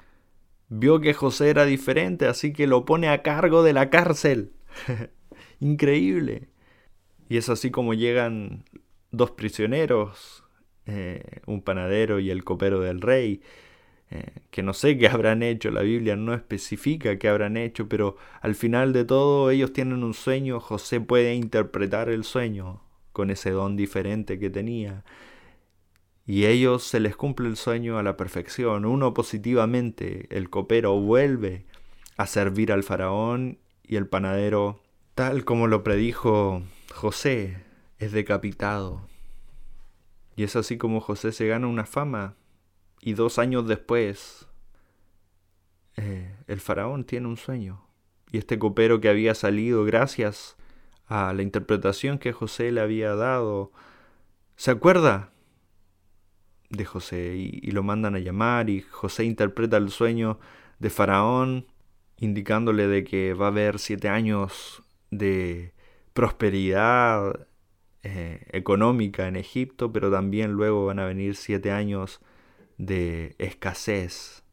vio 0.70 1.02
que 1.02 1.14
José 1.14 1.50
era 1.50 1.66
diferente, 1.66 2.28
así 2.28 2.54
que 2.54 2.68
lo 2.68 2.86
pone 2.86 3.10
a 3.10 3.22
cargo 3.24 3.64
de 3.64 3.74
la 3.74 3.90
cárcel. 3.90 4.54
Increíble. 5.60 6.50
Y 7.30 7.38
es 7.38 7.50
así 7.50 7.72
como 7.72 7.94
llegan 7.94 8.66
dos 9.12 9.32
prisioneros, 9.32 10.44
eh, 10.86 11.42
un 11.46 11.62
panadero 11.62 12.20
y 12.20 12.32
el 12.32 12.44
copero 12.44 12.80
del 12.80 13.02
rey, 13.02 13.42
eh, 14.12 14.42
que 14.50 14.62
no 14.62 14.74
sé 14.74 14.98
qué 14.98 15.08
habrán 15.10 15.42
hecho, 15.42 15.72
la 15.72 15.82
Biblia 15.82 16.16
no 16.16 16.34
especifica 16.34 17.18
qué 17.18 17.30
habrán 17.30 17.58
hecho, 17.58 17.88
pero 17.88 18.18
al 18.42 18.56
final 18.56 18.94
de 18.94 19.06
todo 19.06 19.50
ellos 19.50 19.74
tienen 19.74 20.04
un 20.04 20.14
sueño, 20.14 20.60
José 20.60 21.00
puede 21.00 21.34
interpretar 21.34 22.10
el 22.10 22.26
sueño 22.26 22.84
con 23.14 23.32
ese 23.32 23.52
don 23.52 23.76
diferente 23.78 24.38
que 24.38 24.50
tenía. 24.50 25.04
Y 26.26 26.46
ellos 26.46 26.84
se 26.84 27.00
les 27.00 27.16
cumple 27.16 27.48
el 27.48 27.58
sueño 27.58 27.98
a 27.98 28.04
la 28.04 28.16
perfección. 28.16 28.86
Uno 28.86 29.14
positivamente, 29.14 30.28
el 30.30 30.50
copero 30.50 31.00
vuelve 31.00 31.66
a 32.16 32.28
servir 32.28 32.72
al 32.72 32.84
faraón 32.84 33.58
y 33.84 33.96
el 33.96 34.08
panadero, 34.08 34.82
tal 35.16 35.44
como 35.46 35.68
lo 35.68 35.84
predijo 35.84 36.62
José, 36.94 37.64
es 37.98 38.12
decapitado. 38.12 39.08
Y 40.36 40.44
es 40.44 40.56
así 40.56 40.78
como 40.78 41.02
José 41.02 41.32
se 41.32 41.48
gana 41.48 41.68
una 41.68 41.86
fama 41.86 42.36
y 43.02 43.14
dos 43.14 43.40
años 43.40 43.68
después, 43.68 44.48
eh, 45.98 46.36
el 46.48 46.60
faraón 46.60 47.04
tiene 47.04 47.28
un 47.28 47.38
sueño. 47.38 47.84
Y 48.32 48.38
este 48.38 48.60
copero 48.60 49.02
que 49.02 49.10
había 49.10 49.36
salido 49.36 49.84
gracias 49.84 50.56
a 51.08 51.34
la 51.34 51.42
interpretación 51.42 52.20
que 52.20 52.32
José 52.32 52.72
le 52.72 52.80
había 52.80 53.16
dado, 53.16 53.72
se 54.56 54.72
acuerda 54.72 55.34
de 56.70 56.86
José 56.86 57.36
y, 57.36 57.72
lo 57.72 57.84
mandan 57.84 58.16
a 58.16 58.20
llamar 58.20 58.70
y 58.70 58.82
José 58.82 59.26
interpreta 59.26 59.76
el 59.76 59.90
sueño 59.90 60.40
de 60.80 60.90
Faraón 60.90 61.66
indicándole 62.18 62.88
de 62.88 63.04
que 63.04 63.34
va 63.34 63.48
a 63.48 63.50
haber 63.50 63.80
siete 63.80 64.08
años 64.08 64.84
de 65.10 65.74
prosperidad 66.14 67.48
eh, 68.04 68.46
económica 68.52 69.28
en 69.28 69.36
Egipto, 69.36 69.92
pero 69.92 70.10
también 70.12 70.54
luego 70.54 70.86
van 70.86 71.00
a 71.00 71.06
venir 71.06 71.36
siete 71.36 71.72
años 71.72 72.22
de 72.82 73.36
escasez, 73.38 74.44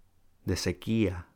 de 0.45 0.57
sequía. 0.57 1.29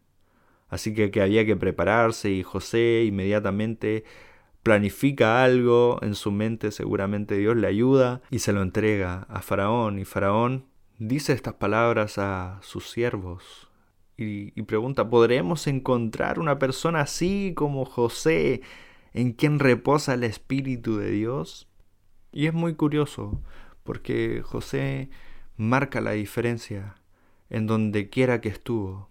Así 0.68 0.94
que, 0.94 1.10
que 1.10 1.22
había 1.22 1.46
que 1.46 1.56
prepararse 1.56 2.30
y 2.30 2.42
José 2.42 3.04
inmediatamente 3.06 4.04
planifica 4.62 5.42
algo 5.42 5.98
en 6.02 6.14
su 6.14 6.30
mente, 6.30 6.70
seguramente 6.70 7.36
Dios 7.36 7.56
le 7.56 7.66
ayuda 7.66 8.22
y 8.30 8.40
se 8.40 8.52
lo 8.52 8.62
entrega 8.62 9.26
a 9.28 9.40
Faraón. 9.40 9.98
Y 9.98 10.04
Faraón 10.04 10.66
dice 10.98 11.32
estas 11.32 11.54
palabras 11.54 12.18
a 12.18 12.60
sus 12.62 12.90
siervos 12.90 13.70
y, 14.16 14.58
y 14.58 14.62
pregunta, 14.64 15.08
¿podremos 15.08 15.66
encontrar 15.66 16.38
una 16.38 16.58
persona 16.58 17.00
así 17.00 17.54
como 17.56 17.86
José 17.86 18.60
en 19.14 19.32
quien 19.32 19.58
reposa 19.58 20.14
el 20.14 20.24
Espíritu 20.24 20.98
de 20.98 21.10
Dios? 21.10 21.68
Y 22.32 22.46
es 22.46 22.54
muy 22.54 22.74
curioso 22.74 23.42
porque 23.82 24.42
José 24.44 25.10
marca 25.62 26.00
la 26.00 26.12
diferencia 26.12 26.96
en 27.48 27.66
donde 27.66 28.10
quiera 28.10 28.40
que 28.40 28.48
estuvo. 28.48 29.08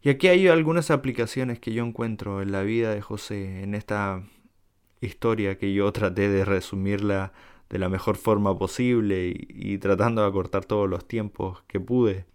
Y 0.00 0.10
aquí 0.10 0.28
hay 0.28 0.48
algunas 0.48 0.90
aplicaciones 0.90 1.58
que 1.58 1.72
yo 1.72 1.84
encuentro 1.84 2.40
en 2.40 2.52
la 2.52 2.62
vida 2.62 2.94
de 2.94 3.02
José, 3.02 3.62
en 3.62 3.74
esta 3.74 4.22
historia 5.00 5.58
que 5.58 5.74
yo 5.74 5.92
traté 5.92 6.28
de 6.28 6.44
resumirla 6.44 7.32
de 7.68 7.78
la 7.78 7.88
mejor 7.88 8.16
forma 8.16 8.58
posible 8.58 9.34
y, 9.36 9.76
tratando 9.78 10.22
de 10.22 10.28
acortar 10.28 10.64
todos 10.64 10.88
los 10.88 11.06
tiempos 11.06 11.62
que 11.66 11.80
pude. 11.80 12.26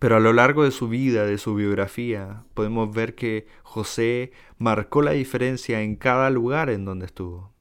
Pero 0.00 0.16
a 0.16 0.20
lo 0.20 0.32
largo 0.32 0.64
de 0.64 0.70
su 0.70 0.88
vida, 0.88 1.26
de 1.26 1.38
su 1.38 1.54
biografía, 1.54 2.44
podemos 2.54 2.92
ver 2.92 3.14
que 3.14 3.46
José 3.62 4.32
marcó 4.58 5.02
la 5.02 5.12
diferencia 5.12 5.82
en 5.82 5.94
cada 5.94 6.30
lugar 6.30 6.70
en 6.70 6.86
donde 6.86 7.06
estuvo. 7.06 7.52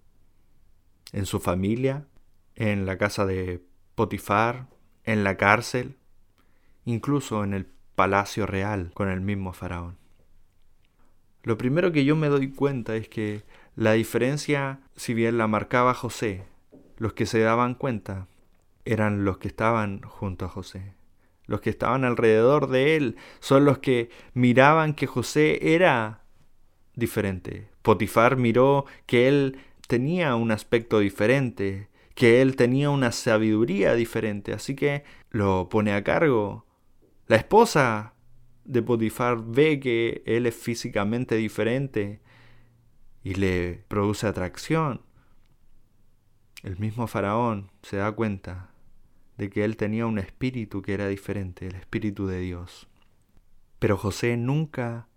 En 1.11 1.25
su 1.25 1.39
familia, 1.39 2.07
en 2.55 2.85
la 2.85 2.97
casa 2.97 3.25
de 3.25 3.61
Potifar, 3.99 4.67
en 5.03 5.25
la 5.25 5.35
cárcel, 5.35 5.97
incluso 6.85 7.43
en 7.43 7.53
el 7.53 7.65
palacio 7.95 8.45
real 8.45 8.91
con 8.93 9.09
el 9.09 9.19
mismo 9.19 9.51
faraón. 9.51 9.97
Lo 11.43 11.57
primero 11.57 11.91
que 11.91 12.05
yo 12.05 12.15
me 12.15 12.29
doy 12.29 12.49
cuenta 12.49 12.95
es 12.95 13.09
que 13.09 13.43
la 13.75 13.91
diferencia, 13.91 14.79
si 14.95 15.13
bien 15.13 15.37
la 15.37 15.47
marcaba 15.47 15.93
José, 15.93 16.45
los 16.95 17.11
que 17.11 17.25
se 17.25 17.41
daban 17.41 17.75
cuenta 17.75 18.27
eran 18.85 19.25
los 19.25 19.37
que 19.37 19.49
estaban 19.49 19.99
junto 20.03 20.45
a 20.45 20.47
José. 20.47 20.93
Los 21.45 21.59
que 21.59 21.69
estaban 21.69 22.05
alrededor 22.05 22.69
de 22.69 22.95
él 22.95 23.17
son 23.41 23.65
los 23.65 23.79
que 23.79 24.11
miraban 24.33 24.93
que 24.93 25.07
José 25.07 25.73
era 25.75 26.21
diferente. 26.95 27.67
Potifar 27.81 28.37
miró 28.37 28.85
que 29.05 29.27
él 29.27 29.57
tenía 29.89 30.35
un 30.35 30.51
aspecto 30.51 30.99
diferente, 30.99 31.89
que 32.19 32.43
él 32.43 32.55
tenía 32.55 32.91
una 32.91 33.11
sabiduría 33.11 33.95
diferente, 33.95 34.53
así 34.53 34.75
que 34.75 35.03
lo 35.31 35.69
pone 35.69 35.93
a 35.93 36.03
cargo 36.03 36.67
la 37.29 37.35
esposa 37.35 38.15
de 38.65 38.81
Potifar 38.81 39.37
ve 39.45 39.79
que 39.79 40.23
él 40.25 40.47
es 40.47 40.55
físicamente 40.55 41.35
diferente 41.35 42.21
y 43.23 43.35
le 43.35 43.85
produce 43.87 44.25
atracción. 44.25 45.03
El 46.63 46.79
mismo 46.79 47.05
faraón 47.05 47.69
se 47.83 47.97
da 47.97 48.11
cuenta 48.13 48.71
de 49.37 49.51
que 49.51 49.63
él 49.63 49.77
tenía 49.77 50.07
un 50.07 50.17
espíritu 50.17 50.81
que 50.81 50.95
era 50.95 51.07
diferente, 51.07 51.67
el 51.67 51.75
espíritu 51.75 52.25
de 52.25 52.39
Dios. 52.39 52.89
Pero 53.77 53.95
José 53.95 54.35
nunca 54.35 55.07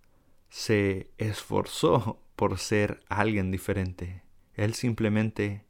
se 0.50 1.10
esforzó 1.16 2.22
por 2.36 2.58
ser 2.58 3.00
alguien 3.08 3.50
diferente. 3.50 4.22
Él 4.52 4.74
simplemente 4.74 5.64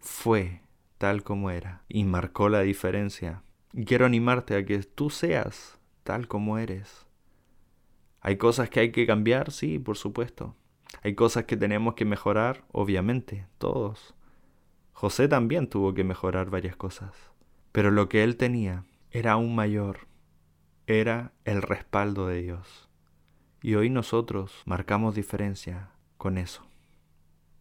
fue 0.00 0.62
tal 0.98 1.22
como 1.22 1.50
era 1.50 1.84
y 1.88 2.04
marcó 2.04 2.48
la 2.48 2.60
diferencia 2.60 3.42
quiero 3.86 4.06
animarte 4.06 4.56
a 4.56 4.64
que 4.64 4.78
tú 4.82 5.10
seas 5.10 5.78
tal 6.02 6.28
como 6.28 6.58
eres. 6.58 7.06
Hay 8.20 8.36
cosas 8.36 8.68
que 8.68 8.80
hay 8.80 8.92
que 8.92 9.06
cambiar, 9.06 9.50
sí, 9.50 9.78
por 9.78 9.96
supuesto. 9.96 10.56
Hay 11.02 11.14
cosas 11.14 11.44
que 11.44 11.56
tenemos 11.56 11.94
que 11.94 12.04
mejorar, 12.04 12.64
obviamente, 12.72 13.46
todos. 13.58 14.14
José 14.92 15.28
también 15.28 15.68
tuvo 15.68 15.94
que 15.94 16.04
mejorar 16.04 16.50
varias 16.50 16.76
cosas. 16.76 17.14
Pero 17.72 17.90
lo 17.90 18.08
que 18.08 18.24
él 18.24 18.36
tenía 18.36 18.84
era 19.10 19.32
aún 19.32 19.54
mayor. 19.54 20.08
Era 20.86 21.32
el 21.44 21.62
respaldo 21.62 22.26
de 22.26 22.42
Dios. 22.42 22.88
Y 23.62 23.76
hoy 23.76 23.88
nosotros 23.88 24.62
marcamos 24.66 25.14
diferencia 25.14 25.92
con 26.18 26.36
eso. 26.36 26.66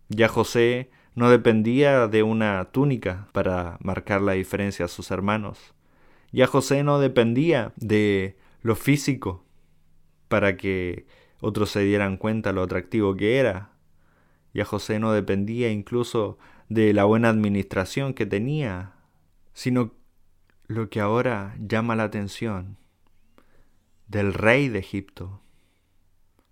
Ya 0.09 0.27
José 0.27 0.89
no 1.15 1.29
dependía 1.29 2.07
de 2.07 2.23
una 2.23 2.65
túnica 2.71 3.27
para 3.31 3.77
marcar 3.81 4.21
la 4.21 4.33
diferencia 4.33 4.85
a 4.85 4.89
sus 4.89 5.11
hermanos. 5.11 5.73
Ya 6.31 6.47
José 6.47 6.83
no 6.83 6.99
dependía 6.99 7.73
de 7.75 8.37
lo 8.61 8.75
físico 8.75 9.43
para 10.27 10.57
que 10.57 11.07
otros 11.41 11.71
se 11.71 11.81
dieran 11.81 12.17
cuenta 12.17 12.51
lo 12.51 12.63
atractivo 12.63 13.15
que 13.15 13.37
era. 13.37 13.71
Ya 14.53 14.65
José 14.65 14.99
no 14.99 15.11
dependía 15.11 15.71
incluso 15.71 16.37
de 16.69 16.93
la 16.93 17.05
buena 17.05 17.29
administración 17.29 18.13
que 18.13 18.25
tenía, 18.25 18.93
sino 19.53 19.93
lo 20.67 20.89
que 20.89 20.99
ahora 20.99 21.55
llama 21.59 21.95
la 21.95 22.03
atención 22.03 22.77
del 24.07 24.33
rey 24.33 24.69
de 24.69 24.79
Egipto, 24.79 25.41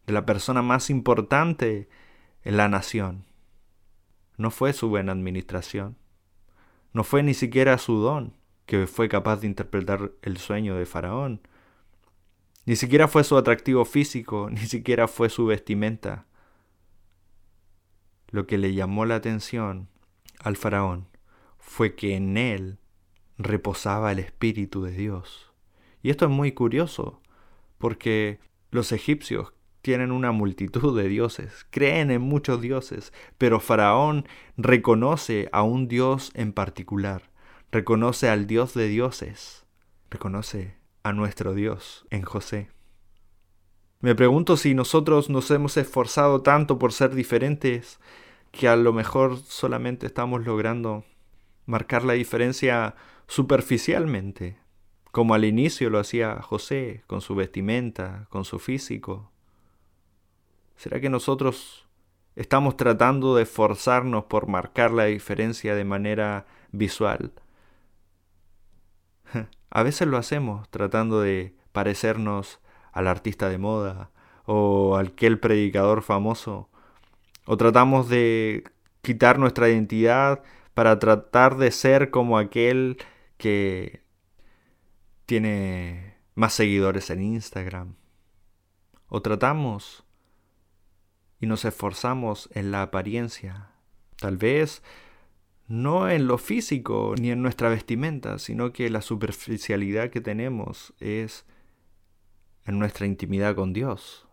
de 0.05 0.13
la 0.13 0.25
persona 0.25 0.61
más 0.61 0.89
importante 0.89 1.89
en 2.43 2.57
la 2.57 2.69
nación. 2.69 3.25
No 4.37 4.51
fue 4.51 4.73
su 4.73 4.89
buena 4.89 5.11
administración, 5.11 5.97
no 6.93 7.03
fue 7.03 7.23
ni 7.23 7.33
siquiera 7.33 7.77
su 7.77 7.97
don, 7.97 8.33
que 8.65 8.87
fue 8.87 9.09
capaz 9.09 9.37
de 9.37 9.47
interpretar 9.47 10.11
el 10.21 10.37
sueño 10.37 10.75
de 10.75 10.85
Faraón. 10.85 11.41
Ni 12.65 12.75
siquiera 12.75 13.07
fue 13.07 13.23
su 13.23 13.37
atractivo 13.37 13.85
físico, 13.85 14.49
ni 14.51 14.65
siquiera 14.67 15.07
fue 15.07 15.29
su 15.29 15.45
vestimenta. 15.45 16.25
Lo 18.29 18.45
que 18.45 18.57
le 18.57 18.73
llamó 18.73 19.05
la 19.05 19.15
atención 19.15 19.89
al 20.39 20.57
faraón 20.57 21.07
fue 21.57 21.95
que 21.95 22.15
en 22.15 22.35
él 22.35 22.77
reposaba 23.37 24.11
el 24.11 24.19
Espíritu 24.19 24.83
de 24.83 24.91
Dios. 24.91 25.51
Y 26.01 26.09
esto 26.09 26.25
es 26.25 26.31
muy 26.31 26.51
curioso, 26.51 27.21
porque 27.77 28.39
los 28.69 28.91
egipcios 28.91 29.53
tienen 29.81 30.11
una 30.11 30.31
multitud 30.31 30.97
de 30.97 31.07
dioses, 31.07 31.65
creen 31.69 32.11
en 32.11 32.21
muchos 32.21 32.61
dioses, 32.61 33.13
pero 33.37 33.59
Faraón 33.59 34.27
reconoce 34.57 35.49
a 35.51 35.63
un 35.63 35.87
dios 35.87 36.31
en 36.33 36.53
particular, 36.53 37.29
reconoce 37.71 38.29
al 38.29 38.47
Dios 38.47 38.73
de 38.73 38.87
dioses, 38.87 39.65
reconoce 40.09 40.77
a 41.03 41.13
nuestro 41.13 41.53
Dios 41.53 42.05
en 42.09 42.23
José. 42.23 42.69
Me 43.99 44.13
pregunto 44.13 44.57
si 44.57 44.75
nosotros 44.75 45.29
nos 45.29 45.49
hemos 45.51 45.75
esforzado 45.77 46.41
tanto 46.41 46.77
por 46.77 46.93
ser 46.93 47.15
diferentes 47.15 47.99
que 48.51 48.67
a 48.67 48.75
lo 48.75 48.93
mejor 48.93 49.37
solamente 49.37 50.05
estamos 50.05 50.45
logrando 50.45 51.03
marcar 51.65 52.03
la 52.03 52.13
diferencia 52.13 52.95
superficialmente, 53.27 54.59
como 55.11 55.33
al 55.33 55.45
inicio 55.45 55.89
lo 55.89 55.99
hacía 55.99 56.41
José, 56.41 57.03
con 57.07 57.21
su 57.21 57.35
vestimenta, 57.35 58.27
con 58.29 58.45
su 58.45 58.59
físico. 58.59 59.31
¿Será 60.77 61.01
que 61.01 61.09
nosotros 61.09 61.87
estamos 62.35 62.77
tratando 62.77 63.35
de 63.35 63.43
esforzarnos 63.43 64.25
por 64.25 64.47
marcar 64.47 64.91
la 64.91 65.05
diferencia 65.05 65.73
de 65.75 65.83
manera 65.83 66.45
visual? 66.71 67.33
A 69.71 69.83
veces 69.83 70.07
lo 70.07 70.17
hacemos 70.17 70.69
tratando 70.69 71.19
de 71.19 71.55
parecernos 71.71 72.59
al 72.91 73.07
artista 73.07 73.49
de 73.49 73.57
moda 73.57 74.11
o 74.45 74.95
al 74.95 75.07
aquel 75.07 75.39
predicador 75.39 76.03
famoso. 76.03 76.69
O 77.45 77.57
tratamos 77.57 78.07
de 78.07 78.63
quitar 79.01 79.39
nuestra 79.39 79.69
identidad 79.69 80.43
para 80.73 80.99
tratar 80.99 81.57
de 81.57 81.71
ser 81.71 82.11
como 82.11 82.37
aquel 82.37 82.97
que 83.37 84.03
tiene 85.25 86.17
más 86.35 86.53
seguidores 86.53 87.09
en 87.09 87.21
Instagram. 87.21 87.95
O 89.07 89.21
tratamos 89.21 90.06
y 91.39 91.47
nos 91.47 91.65
esforzamos 91.65 92.49
en 92.53 92.71
la 92.71 92.81
apariencia. 92.81 93.71
Tal 94.17 94.37
vez 94.37 94.81
no 95.67 96.09
en 96.09 96.27
lo 96.27 96.37
físico 96.37 97.13
ni 97.19 97.31
en 97.31 97.41
nuestra 97.41 97.69
vestimenta, 97.69 98.39
sino 98.39 98.71
que 98.71 98.89
la 98.89 99.01
superficialidad 99.01 100.09
que 100.09 100.21
tenemos 100.21 100.93
es 100.99 101.45
en 102.65 102.79
nuestra 102.79 103.05
intimidad 103.05 103.55
con 103.55 103.73
Dios. 103.73 104.27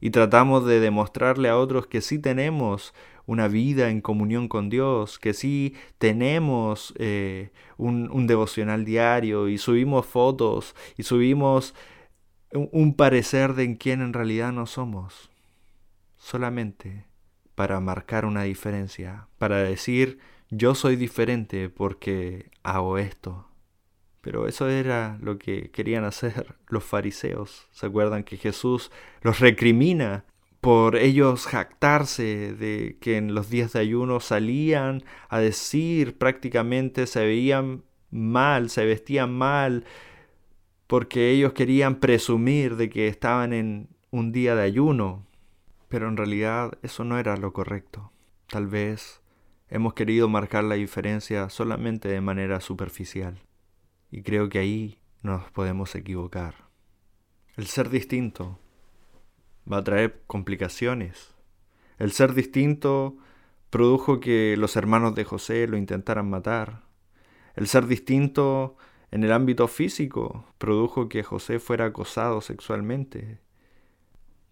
Y 0.00 0.10
tratamos 0.10 0.64
de 0.64 0.80
demostrarle 0.80 1.48
a 1.48 1.58
otros 1.58 1.86
que 1.86 2.00
sí 2.00 2.18
tenemos 2.18 2.94
una 3.26 3.48
vida 3.48 3.90
en 3.90 4.00
comunión 4.00 4.48
con 4.48 4.70
Dios, 4.70 5.18
que 5.18 5.34
sí 5.34 5.74
tenemos 5.98 6.94
eh, 6.98 7.50
un, 7.76 8.10
un, 8.10 8.26
devocional 8.26 8.84
diario 8.84 9.48
y 9.48 9.58
subimos 9.58 10.06
fotos 10.06 10.74
y 10.96 11.04
subimos 11.04 11.74
un, 12.52 12.94
parecer 12.94 13.54
de 13.54 13.64
en 13.64 13.76
quién 13.76 14.00
en 14.00 14.12
realidad 14.12 14.52
no 14.52 14.66
somos. 14.66 15.29
Solamente 16.20 17.06
para 17.54 17.80
marcar 17.80 18.24
una 18.24 18.42
diferencia, 18.44 19.26
para 19.38 19.56
decir 19.56 20.18
yo 20.50 20.74
soy 20.74 20.96
diferente 20.96 21.68
porque 21.68 22.50
hago 22.62 22.98
esto. 22.98 23.48
Pero 24.20 24.46
eso 24.46 24.68
era 24.68 25.18
lo 25.22 25.38
que 25.38 25.70
querían 25.70 26.04
hacer 26.04 26.56
los 26.68 26.84
fariseos. 26.84 27.68
¿Se 27.70 27.86
acuerdan 27.86 28.22
que 28.22 28.36
Jesús 28.36 28.90
los 29.22 29.40
recrimina 29.40 30.24
por 30.60 30.96
ellos 30.96 31.46
jactarse 31.46 32.54
de 32.54 32.98
que 33.00 33.16
en 33.16 33.34
los 33.34 33.48
días 33.48 33.72
de 33.72 33.80
ayuno 33.80 34.20
salían 34.20 35.02
a 35.30 35.38
decir 35.38 36.18
prácticamente 36.18 37.06
se 37.06 37.24
veían 37.24 37.82
mal, 38.10 38.68
se 38.68 38.84
vestían 38.84 39.32
mal, 39.32 39.84
porque 40.86 41.30
ellos 41.30 41.54
querían 41.54 41.96
presumir 41.96 42.76
de 42.76 42.90
que 42.90 43.08
estaban 43.08 43.54
en 43.54 43.88
un 44.10 44.32
día 44.32 44.54
de 44.54 44.62
ayuno, 44.62 45.24
pero 45.90 46.08
en 46.08 46.16
realidad 46.16 46.78
eso 46.82 47.04
no 47.04 47.18
era 47.18 47.36
lo 47.36 47.52
correcto. 47.52 48.12
Tal 48.46 48.68
vez 48.68 49.20
hemos 49.68 49.92
querido 49.92 50.28
marcar 50.28 50.64
la 50.64 50.76
diferencia 50.76 51.50
solamente 51.50 52.08
de 52.08 52.20
manera 52.20 52.60
superficial, 52.60 53.40
y 54.10 54.22
creo 54.22 54.48
que 54.48 54.60
ahí 54.60 55.00
nos 55.22 55.50
podemos 55.50 55.94
equivocar. 55.94 56.54
El 57.56 57.66
ser 57.66 57.90
distinto 57.90 58.58
va 59.70 59.78
a 59.78 59.84
traer 59.84 60.22
complicaciones. 60.26 61.34
El 61.98 62.12
ser 62.12 62.34
distinto 62.34 63.18
produjo 63.68 64.20
que 64.20 64.56
los 64.56 64.76
hermanos 64.76 65.14
de 65.16 65.24
José 65.24 65.66
lo 65.66 65.76
intentaran 65.76 66.30
matar. 66.30 66.84
El 67.56 67.66
ser 67.66 67.86
distinto 67.86 68.76
en 69.10 69.24
el 69.24 69.32
ámbito 69.32 69.66
físico 69.66 70.46
produjo 70.58 71.08
que 71.08 71.24
José 71.24 71.58
fuera 71.58 71.86
acosado 71.86 72.40
sexualmente. 72.40 73.40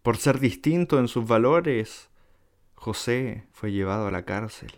Por 0.09 0.16
ser 0.16 0.40
distinto 0.40 0.99
en 0.99 1.07
sus 1.07 1.27
valores, 1.27 2.09
José 2.75 3.44
fue 3.53 3.73
llevado 3.73 4.07
a 4.07 4.11
la 4.11 4.25
cárcel. 4.25 4.73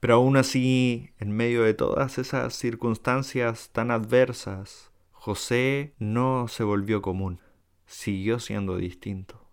Pero 0.00 0.16
aún 0.16 0.36
así, 0.36 1.12
en 1.18 1.32
medio 1.32 1.62
de 1.62 1.72
todas 1.72 2.18
esas 2.18 2.52
circunstancias 2.52 3.70
tan 3.72 3.90
adversas, 3.90 4.92
José 5.12 5.94
no 5.98 6.46
se 6.48 6.62
volvió 6.62 7.00
común, 7.00 7.40
siguió 7.86 8.38
siendo 8.38 8.76
distinto. 8.76 9.48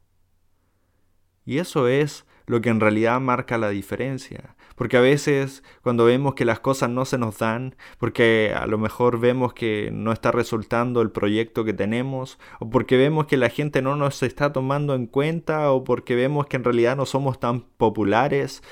Y 1.45 1.59
eso 1.59 1.87
es 1.87 2.25
lo 2.45 2.59
que 2.59 2.67
en 2.67 2.81
realidad 2.81 3.21
marca 3.21 3.57
la 3.57 3.69
diferencia. 3.69 4.57
Porque 4.75 4.97
a 4.97 5.01
veces 5.01 5.63
cuando 5.81 6.05
vemos 6.05 6.33
que 6.33 6.45
las 6.45 6.59
cosas 6.59 6.89
no 6.89 7.05
se 7.05 7.17
nos 7.17 7.37
dan, 7.37 7.75
porque 7.97 8.53
a 8.55 8.65
lo 8.67 8.77
mejor 8.77 9.19
vemos 9.19 9.53
que 9.53 9.89
no 9.93 10.11
está 10.11 10.31
resultando 10.31 11.01
el 11.01 11.11
proyecto 11.11 11.63
que 11.63 11.73
tenemos, 11.73 12.39
o 12.59 12.69
porque 12.69 12.97
vemos 12.97 13.27
que 13.27 13.37
la 13.37 13.49
gente 13.49 13.81
no 13.81 13.95
nos 13.95 14.23
está 14.23 14.51
tomando 14.51 14.95
en 14.95 15.05
cuenta, 15.05 15.71
o 15.71 15.83
porque 15.83 16.15
vemos 16.15 16.47
que 16.47 16.57
en 16.57 16.63
realidad 16.63 16.95
no 16.95 17.05
somos 17.05 17.39
tan 17.39 17.61
populares, 17.61 18.63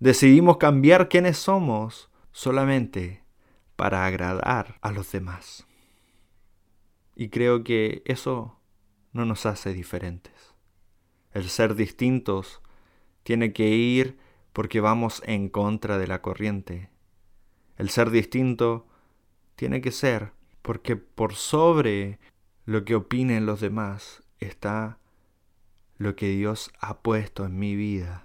decidimos 0.00 0.56
cambiar 0.56 1.08
quiénes 1.08 1.36
somos 1.36 2.10
solamente 2.32 3.22
para 3.76 4.06
agradar 4.06 4.78
a 4.80 4.92
los 4.92 5.12
demás. 5.12 5.66
Y 7.14 7.28
creo 7.28 7.62
que 7.62 8.02
eso 8.06 8.58
no 9.12 9.24
nos 9.24 9.46
hace 9.46 9.72
diferentes. 9.72 10.54
El 11.32 11.48
ser 11.48 11.74
distintos 11.74 12.60
tiene 13.22 13.52
que 13.52 13.68
ir 13.68 14.18
porque 14.52 14.80
vamos 14.80 15.22
en 15.26 15.48
contra 15.48 15.98
de 15.98 16.06
la 16.06 16.22
corriente. 16.22 16.90
El 17.76 17.90
ser 17.90 18.10
distinto 18.10 18.86
tiene 19.56 19.80
que 19.80 19.92
ser 19.92 20.32
porque 20.62 20.96
por 20.96 21.34
sobre 21.34 22.18
lo 22.64 22.84
que 22.84 22.94
opinen 22.94 23.46
los 23.46 23.60
demás 23.60 24.22
está 24.38 24.98
lo 25.96 26.16
que 26.16 26.28
Dios 26.28 26.72
ha 26.80 27.02
puesto 27.02 27.44
en 27.44 27.58
mi 27.58 27.76
vida. 27.76 28.24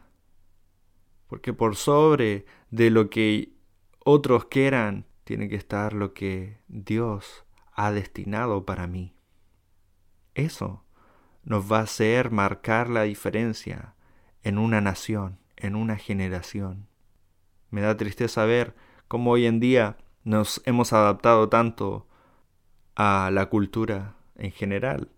Porque 1.27 1.53
por 1.53 1.75
sobre 1.75 2.45
de 2.71 2.89
lo 2.89 3.09
que 3.09 3.53
otros 4.03 4.45
quieran 4.45 5.05
tiene 5.23 5.49
que 5.49 5.55
estar 5.55 5.93
lo 5.93 6.13
que 6.13 6.59
Dios 6.67 7.45
ha 7.73 7.91
destinado 7.91 8.65
para 8.65 8.87
mí. 8.87 9.13
Eso 10.33 10.83
nos 11.43 11.71
va 11.71 11.79
a 11.79 11.83
hacer 11.83 12.31
marcar 12.31 12.89
la 12.89 13.03
diferencia 13.03 13.95
en 14.43 14.57
una 14.57 14.81
nación, 14.81 15.39
en 15.57 15.75
una 15.75 15.97
generación. 15.97 16.87
Me 17.69 17.81
da 17.81 17.97
tristeza 17.97 18.45
ver 18.45 18.75
cómo 19.07 19.31
hoy 19.31 19.45
en 19.45 19.59
día 19.59 19.97
nos 20.23 20.61
hemos 20.65 20.93
adaptado 20.93 21.49
tanto 21.49 22.07
a 22.95 23.29
la 23.31 23.47
cultura 23.47 24.15
en 24.35 24.51
general, 24.51 25.09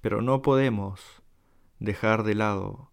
pero 0.00 0.22
no 0.22 0.42
podemos 0.42 1.22
dejar 1.78 2.22
de 2.22 2.34
lado 2.34 2.90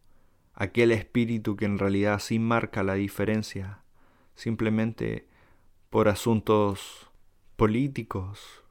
aquel 0.54 0.92
espíritu 0.92 1.56
que 1.56 1.66
en 1.66 1.80
realidad 1.80 2.20
sí 2.20 2.40
marca 2.40 2.84
la 2.84 2.94
diferencia, 2.94 3.80
simplemente 4.36 5.28
por 5.90 6.08
asuntos 6.08 7.10
políticos, 7.56 8.64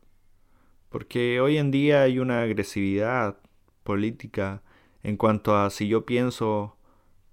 porque 0.89 1.41
hoy 1.41 1.59
en 1.59 1.71
día 1.71 2.03
hay 2.03 2.19
una 2.19 2.43
agresividad 2.43 3.39
política 3.83 4.63
en 5.03 5.17
cuanto 5.17 5.57
a 5.57 5.71
si 5.71 5.89
yo 5.89 6.05
pienso 6.05 6.77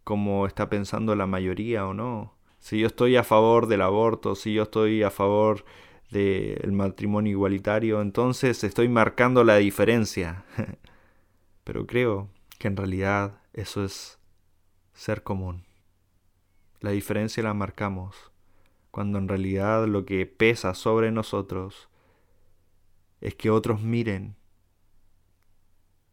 como 0.10 0.48
está 0.48 0.70
pensando 0.70 1.16
la 1.16 1.28
mayoría 1.28 1.86
o 1.86 1.94
no. 1.94 2.34
Si 2.58 2.80
yo 2.80 2.88
estoy 2.88 3.16
a 3.16 3.24
favor 3.24 3.68
del 3.68 3.84
aborto, 3.84 4.34
si 4.34 4.56
yo 4.56 4.64
estoy 4.64 5.04
a 5.04 5.12
favor 5.12 5.66
del 6.10 6.72
matrimonio 6.72 7.30
igualitario, 7.30 8.02
entonces 8.02 8.64
estoy 8.64 8.90
marcando 8.90 9.44
la 9.44 9.58
diferencia. 9.58 10.46
Pero 11.64 11.86
creo 11.86 12.28
que 12.58 12.70
en 12.70 12.76
realidad 12.76 13.44
eso 13.54 13.86
es 13.86 14.18
ser 14.94 15.22
común. 15.22 15.64
La 16.80 16.90
diferencia 16.90 17.44
la 17.44 17.54
marcamos 17.54 18.32
cuando 18.90 19.20
en 19.20 19.28
realidad 19.28 19.86
lo 19.86 20.06
que 20.06 20.26
pesa 20.26 20.74
sobre 20.74 21.12
nosotros 21.12 21.88
es 23.22 23.36
que 23.36 23.52
otros 23.52 23.84
miren 23.84 24.38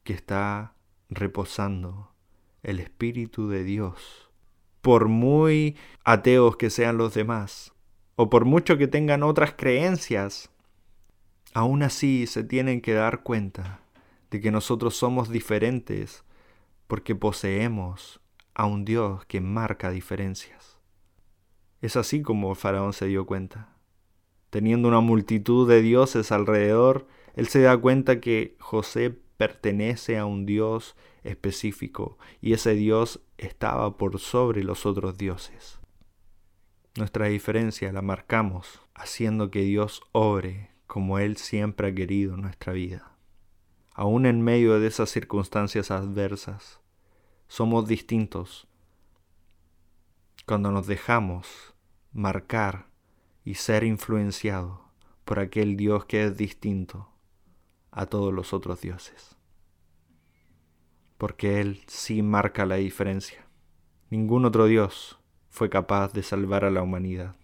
que 0.02 0.12
está 0.12 0.74
reposando 1.08 2.14
el 2.66 2.80
Espíritu 2.80 3.48
de 3.48 3.62
Dios. 3.62 4.28
Por 4.82 5.06
muy 5.06 5.76
ateos 6.04 6.56
que 6.56 6.68
sean 6.68 6.98
los 6.98 7.14
demás, 7.14 7.72
o 8.16 8.28
por 8.28 8.44
mucho 8.44 8.76
que 8.76 8.88
tengan 8.88 9.22
otras 9.22 9.54
creencias, 9.56 10.50
aún 11.54 11.84
así 11.84 12.26
se 12.26 12.42
tienen 12.42 12.80
que 12.80 12.92
dar 12.92 13.22
cuenta 13.22 13.80
de 14.32 14.40
que 14.40 14.50
nosotros 14.50 14.96
somos 14.96 15.30
diferentes 15.30 16.24
porque 16.88 17.14
poseemos 17.14 18.20
a 18.52 18.66
un 18.66 18.84
Dios 18.84 19.24
que 19.26 19.40
marca 19.40 19.90
diferencias. 19.90 20.80
Es 21.80 21.94
así 21.94 22.20
como 22.20 22.52
faraón 22.56 22.92
se 22.92 23.06
dio 23.06 23.26
cuenta. 23.26 23.76
Teniendo 24.50 24.88
una 24.88 25.00
multitud 25.00 25.68
de 25.68 25.82
dioses 25.82 26.32
alrededor, 26.32 27.06
él 27.36 27.46
se 27.46 27.60
da 27.60 27.78
cuenta 27.78 28.20
que 28.20 28.56
José 28.58 29.16
pertenece 29.36 30.18
a 30.18 30.26
un 30.26 30.46
Dios 30.46 30.96
específico 31.26 32.18
y 32.40 32.52
ese 32.52 32.74
Dios 32.74 33.20
estaba 33.38 33.96
por 33.96 34.18
sobre 34.18 34.64
los 34.64 34.86
otros 34.86 35.18
dioses. 35.18 35.80
Nuestra 36.96 37.26
diferencia 37.26 37.92
la 37.92 38.02
marcamos 38.02 38.80
haciendo 38.94 39.50
que 39.50 39.60
Dios 39.60 40.02
obre 40.12 40.70
como 40.86 41.18
Él 41.18 41.36
siempre 41.36 41.88
ha 41.88 41.94
querido 41.94 42.34
en 42.34 42.42
nuestra 42.42 42.72
vida. 42.72 43.12
Aún 43.92 44.26
en 44.26 44.42
medio 44.42 44.78
de 44.80 44.86
esas 44.86 45.10
circunstancias 45.10 45.90
adversas, 45.90 46.80
somos 47.48 47.86
distintos 47.86 48.66
cuando 50.46 50.70
nos 50.70 50.86
dejamos 50.86 51.74
marcar 52.12 52.86
y 53.44 53.54
ser 53.54 53.84
influenciado 53.84 54.86
por 55.24 55.38
aquel 55.38 55.76
Dios 55.76 56.06
que 56.06 56.24
es 56.24 56.36
distinto 56.36 57.10
a 57.90 58.06
todos 58.06 58.32
los 58.32 58.52
otros 58.52 58.80
dioses. 58.80 59.35
Porque 61.18 61.60
Él 61.60 61.82
sí 61.86 62.22
marca 62.22 62.66
la 62.66 62.76
diferencia. 62.76 63.46
Ningún 64.10 64.44
otro 64.44 64.66
Dios 64.66 65.18
fue 65.50 65.70
capaz 65.70 66.12
de 66.12 66.22
salvar 66.22 66.64
a 66.64 66.70
la 66.70 66.82
humanidad. 66.82 67.36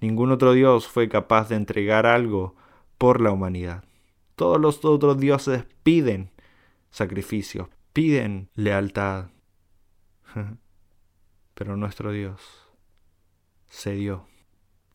Ningún 0.00 0.30
otro 0.32 0.52
Dios 0.52 0.88
fue 0.88 1.08
capaz 1.08 1.48
de 1.48 1.56
entregar 1.56 2.06
algo 2.06 2.54
por 2.96 3.20
la 3.20 3.32
humanidad. 3.32 3.84
Todos 4.34 4.60
los 4.60 4.84
otros 4.84 5.18
dioses 5.18 5.64
piden 5.82 6.30
sacrificios, 6.90 7.68
piden 7.92 8.48
lealtad. 8.54 9.30
Pero 11.54 11.76
nuestro 11.76 12.12
Dios 12.12 12.40
se 13.68 13.92
dio, 13.92 14.26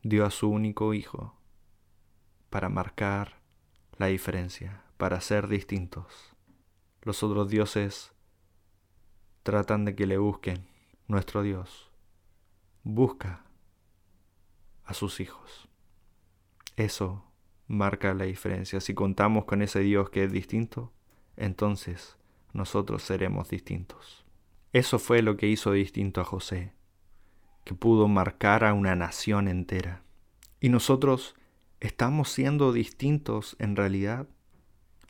dio 0.02 0.26
a 0.26 0.30
su 0.30 0.48
único 0.48 0.94
Hijo 0.94 1.36
para 2.50 2.68
marcar 2.68 3.40
la 3.98 4.06
diferencia, 4.06 4.82
para 4.96 5.20
ser 5.20 5.46
distintos. 5.46 6.35
Los 7.06 7.22
otros 7.22 7.48
dioses 7.48 8.12
tratan 9.44 9.84
de 9.84 9.94
que 9.94 10.08
le 10.08 10.18
busquen. 10.18 10.66
Nuestro 11.06 11.44
Dios 11.44 11.92
busca 12.82 13.44
a 14.82 14.92
sus 14.92 15.20
hijos. 15.20 15.68
Eso 16.74 17.22
marca 17.68 18.12
la 18.12 18.24
diferencia. 18.24 18.80
Si 18.80 18.92
contamos 18.92 19.44
con 19.44 19.62
ese 19.62 19.78
Dios 19.82 20.10
que 20.10 20.24
es 20.24 20.32
distinto, 20.32 20.92
entonces 21.36 22.16
nosotros 22.52 23.04
seremos 23.04 23.50
distintos. 23.50 24.24
Eso 24.72 24.98
fue 24.98 25.22
lo 25.22 25.36
que 25.36 25.46
hizo 25.46 25.70
distinto 25.70 26.20
a 26.20 26.24
José, 26.24 26.72
que 27.62 27.74
pudo 27.74 28.08
marcar 28.08 28.64
a 28.64 28.74
una 28.74 28.96
nación 28.96 29.46
entera. 29.46 30.02
Y 30.58 30.70
nosotros 30.70 31.36
¿Estamos 31.80 32.30
siendo 32.30 32.72
distintos 32.72 33.54
en 33.58 33.76
realidad 33.76 34.26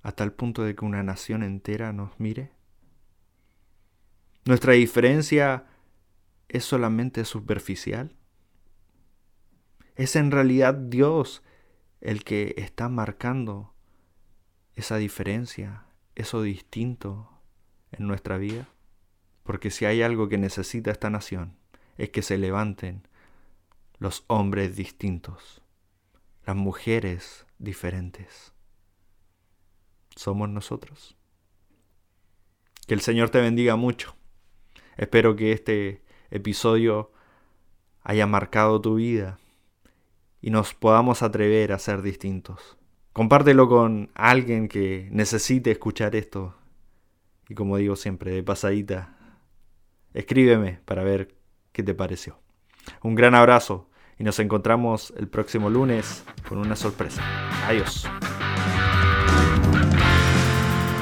a 0.06 0.12
tal 0.12 0.32
punto 0.32 0.62
de 0.62 0.76
que 0.76 0.84
una 0.84 1.02
nación 1.02 1.42
entera 1.42 1.92
nos 1.92 2.20
mire? 2.20 2.52
¿Nuestra 4.44 4.74
diferencia 4.74 5.66
es 6.48 6.64
solamente 6.64 7.24
superficial? 7.24 8.14
¿Es 9.96 10.14
en 10.14 10.30
realidad 10.30 10.74
Dios 10.74 11.42
el 12.00 12.22
que 12.22 12.54
está 12.56 12.88
marcando 12.88 13.74
esa 14.76 14.96
diferencia, 14.96 15.86
eso 16.14 16.40
distinto 16.40 17.42
en 17.90 18.06
nuestra 18.06 18.38
vida? 18.38 18.68
Porque 19.42 19.72
si 19.72 19.86
hay 19.86 20.02
algo 20.02 20.28
que 20.28 20.38
necesita 20.38 20.92
esta 20.92 21.10
nación, 21.10 21.56
es 21.98 22.10
que 22.10 22.22
se 22.22 22.38
levanten 22.38 23.08
los 23.98 24.24
hombres 24.28 24.76
distintos, 24.76 25.62
las 26.44 26.54
mujeres 26.54 27.44
diferentes. 27.58 28.52
Somos 30.16 30.48
nosotros. 30.48 31.16
Que 32.86 32.94
el 32.94 33.00
Señor 33.00 33.30
te 33.30 33.40
bendiga 33.40 33.76
mucho. 33.76 34.16
Espero 34.96 35.36
que 35.36 35.52
este 35.52 36.02
episodio 36.30 37.12
haya 38.02 38.26
marcado 38.26 38.80
tu 38.80 38.96
vida 38.96 39.38
y 40.40 40.50
nos 40.50 40.74
podamos 40.74 41.22
atrever 41.22 41.72
a 41.72 41.78
ser 41.78 42.02
distintos. 42.02 42.78
Compártelo 43.12 43.68
con 43.68 44.10
alguien 44.14 44.68
que 44.68 45.08
necesite 45.10 45.70
escuchar 45.70 46.14
esto. 46.16 46.54
Y 47.48 47.54
como 47.54 47.76
digo 47.76 47.96
siempre, 47.96 48.32
de 48.32 48.42
pasadita, 48.42 49.16
escríbeme 50.14 50.80
para 50.84 51.02
ver 51.02 51.34
qué 51.72 51.82
te 51.82 51.94
pareció. 51.94 52.38
Un 53.02 53.14
gran 53.14 53.34
abrazo 53.34 53.90
y 54.18 54.24
nos 54.24 54.38
encontramos 54.38 55.12
el 55.16 55.28
próximo 55.28 55.68
lunes 55.68 56.24
con 56.48 56.58
una 56.58 56.76
sorpresa. 56.76 57.22
Adiós. 57.66 58.06